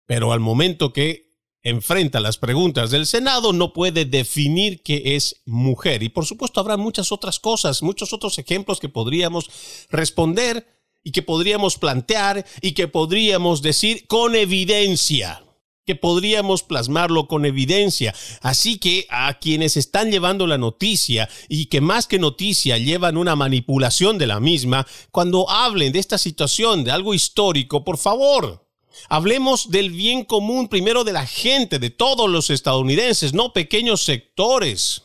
[0.07, 6.05] Pero al momento que enfrenta las preguntas del Senado, no puede definir que es mujer.
[6.05, 9.51] Y por supuesto habrá muchas otras cosas, muchos otros ejemplos que podríamos
[9.91, 10.69] responder
[11.03, 15.43] y que podríamos plantear y que podríamos decir con evidencia
[15.87, 18.13] que podríamos plasmarlo con evidencia.
[18.43, 23.37] Así que a quienes están llevando la noticia y que más que noticia llevan una
[23.37, 28.67] manipulación de la misma, cuando hablen de esta situación, de algo histórico, por favor,
[29.11, 35.03] Hablemos del bien común primero de la gente, de todos los estadounidenses, no pequeños sectores.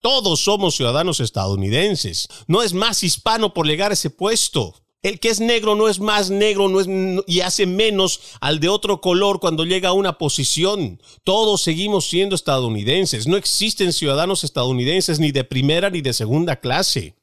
[0.00, 2.28] Todos somos ciudadanos estadounidenses.
[2.46, 4.74] No es más hispano por llegar a ese puesto.
[5.02, 6.88] El que es negro no es más negro no es,
[7.26, 11.00] y hace menos al de otro color cuando llega a una posición.
[11.22, 13.26] Todos seguimos siendo estadounidenses.
[13.26, 17.14] No existen ciudadanos estadounidenses ni de primera ni de segunda clase.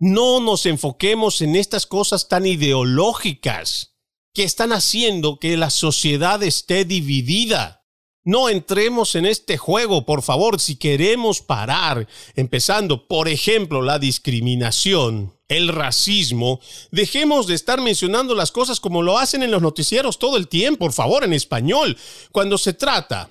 [0.00, 3.96] No nos enfoquemos en estas cosas tan ideológicas
[4.32, 7.84] que están haciendo que la sociedad esté dividida.
[8.24, 12.06] No entremos en este juego, por favor, si queremos parar,
[12.36, 19.18] empezando, por ejemplo, la discriminación, el racismo, dejemos de estar mencionando las cosas como lo
[19.18, 21.96] hacen en los noticieros todo el tiempo, por favor, en español.
[22.32, 23.30] Cuando se trata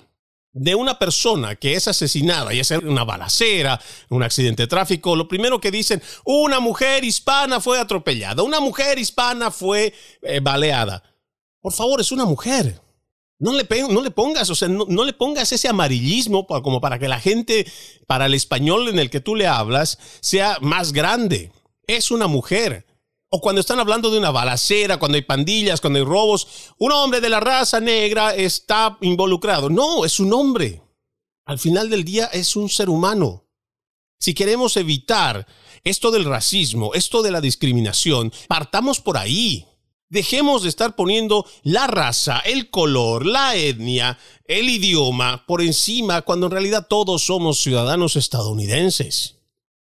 [0.52, 5.28] de una persona que es asesinada, ya sea una balacera, un accidente de tráfico, lo
[5.28, 11.02] primero que dicen, una mujer hispana fue atropellada, una mujer hispana fue eh, baleada.
[11.60, 12.80] Por favor, es una mujer.
[13.40, 17.06] No le, no le pongas, o sea, no, le pongas ese amarillismo como para que
[17.06, 17.70] la gente,
[18.08, 21.52] para el español en el que tú le hablas, sea más grande.
[21.88, 22.86] Es una mujer.
[23.30, 26.46] O cuando están hablando de una balacera, cuando hay pandillas, cuando hay robos,
[26.78, 29.70] un hombre de la raza negra está involucrado.
[29.70, 30.82] No, es un hombre.
[31.46, 33.46] Al final del día es un ser humano.
[34.20, 35.46] Si queremos evitar
[35.82, 39.66] esto del racismo, esto de la discriminación, partamos por ahí.
[40.10, 46.46] Dejemos de estar poniendo la raza, el color, la etnia, el idioma por encima cuando
[46.46, 49.37] en realidad todos somos ciudadanos estadounidenses.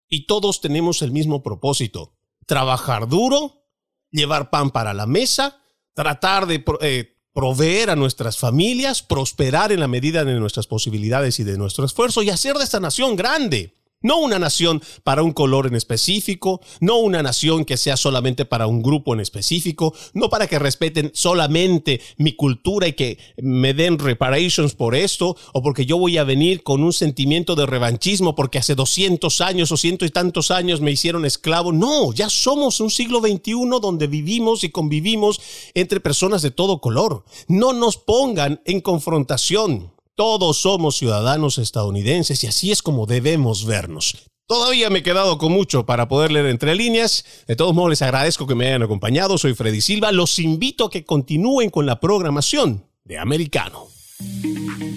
[0.08, 3.66] Y todos tenemos el mismo propósito, trabajar duro,
[4.12, 5.62] llevar pan para la mesa,
[5.94, 11.44] tratar de eh, proveer a nuestras familias, prosperar en la medida de nuestras posibilidades y
[11.44, 13.76] de nuestro esfuerzo y hacer de esta nación grande.
[14.02, 18.68] No una nación para un color en específico, no una nación que sea solamente para
[18.68, 23.98] un grupo en específico, no para que respeten solamente mi cultura y que me den
[23.98, 28.60] reparations por esto, o porque yo voy a venir con un sentimiento de revanchismo porque
[28.60, 31.72] hace 200 años o ciento y tantos años me hicieron esclavo.
[31.72, 35.42] No, ya somos un siglo XXI donde vivimos y convivimos
[35.74, 37.26] entre personas de todo color.
[37.48, 39.95] No nos pongan en confrontación.
[40.18, 44.16] Todos somos ciudadanos estadounidenses y así es como debemos vernos.
[44.48, 47.26] Todavía me he quedado con mucho para poder leer entre líneas.
[47.48, 49.38] De todos modos, les agradezco que me hayan acompañado.
[49.38, 50.14] Soy Freddy Silva.
[50.14, 53.88] Los invito a que continúen con la programación de Americano.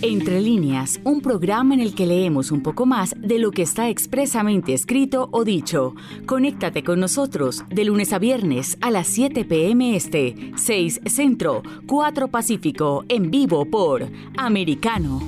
[0.01, 3.89] Entre líneas, un programa en el que leemos un poco más de lo que está
[3.89, 5.95] expresamente escrito o dicho.
[6.25, 9.97] Conéctate con nosotros de lunes a viernes a las 7 p.m.
[9.97, 14.07] Este, 6 Centro, 4 Pacífico, en vivo por
[14.37, 15.21] Americano.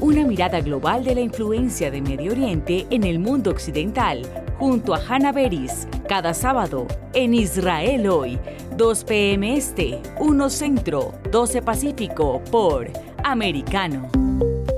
[0.00, 5.00] Una mirada global de la influencia de Medio Oriente en el mundo occidental, junto a
[5.06, 8.38] Hannah Beris, cada sábado en Israel hoy
[8.76, 9.56] 2 p.m.
[9.56, 12.90] Este, 1 Centro, 12 Pacífico por
[13.24, 14.08] Americano.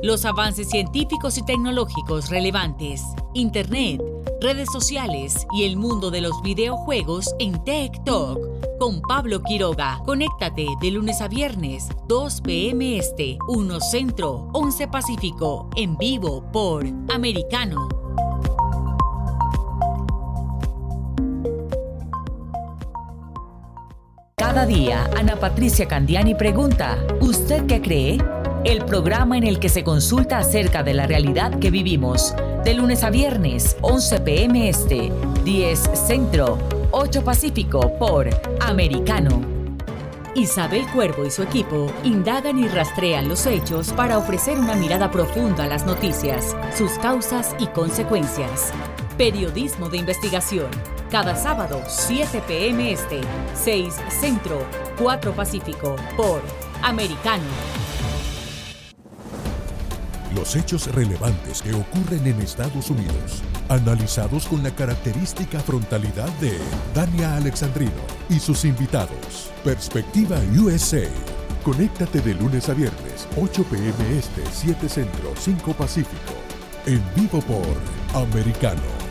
[0.02, 3.02] Los avances científicos y tecnológicos relevantes,
[3.34, 4.00] Internet,
[4.40, 8.38] redes sociales y el mundo de los videojuegos en Tech Talk
[8.78, 10.00] con Pablo Quiroga.
[10.06, 12.98] Conéctate de lunes a viernes, 2 p.m.
[12.98, 17.88] Este, 1 Centro, 11 Pacífico, en vivo por Americano.
[24.49, 28.18] Cada día, Ana Patricia Candiani pregunta, ¿usted qué cree?
[28.64, 32.34] El programa en el que se consulta acerca de la realidad que vivimos
[32.64, 35.12] De lunes a viernes, 11 pm este,
[35.44, 36.57] 10 centro,
[36.92, 38.30] 8 pacífico por
[38.61, 39.42] Americano.
[40.34, 45.64] Isabel Cuervo y su equipo indagan y rastrean los hechos para ofrecer una mirada profunda
[45.64, 48.72] a las noticias, sus causas y consecuencias.
[49.18, 50.97] Periodismo de investigación.
[51.11, 52.92] Cada sábado, 7 p.m.
[52.92, 53.22] Este,
[53.54, 54.66] 6 Centro,
[54.98, 56.42] 4 Pacífico, por
[56.82, 57.44] Americano.
[60.34, 66.59] Los hechos relevantes que ocurren en Estados Unidos, analizados con la característica frontalidad de
[66.94, 69.50] Dania Alexandrino y sus invitados.
[69.64, 71.09] Perspectiva USA.
[71.64, 74.18] Conéctate de lunes a viernes, 8 p.m.
[74.18, 76.34] Este, 7 Centro, 5 Pacífico.
[76.84, 77.66] En vivo por
[78.14, 79.07] Americano.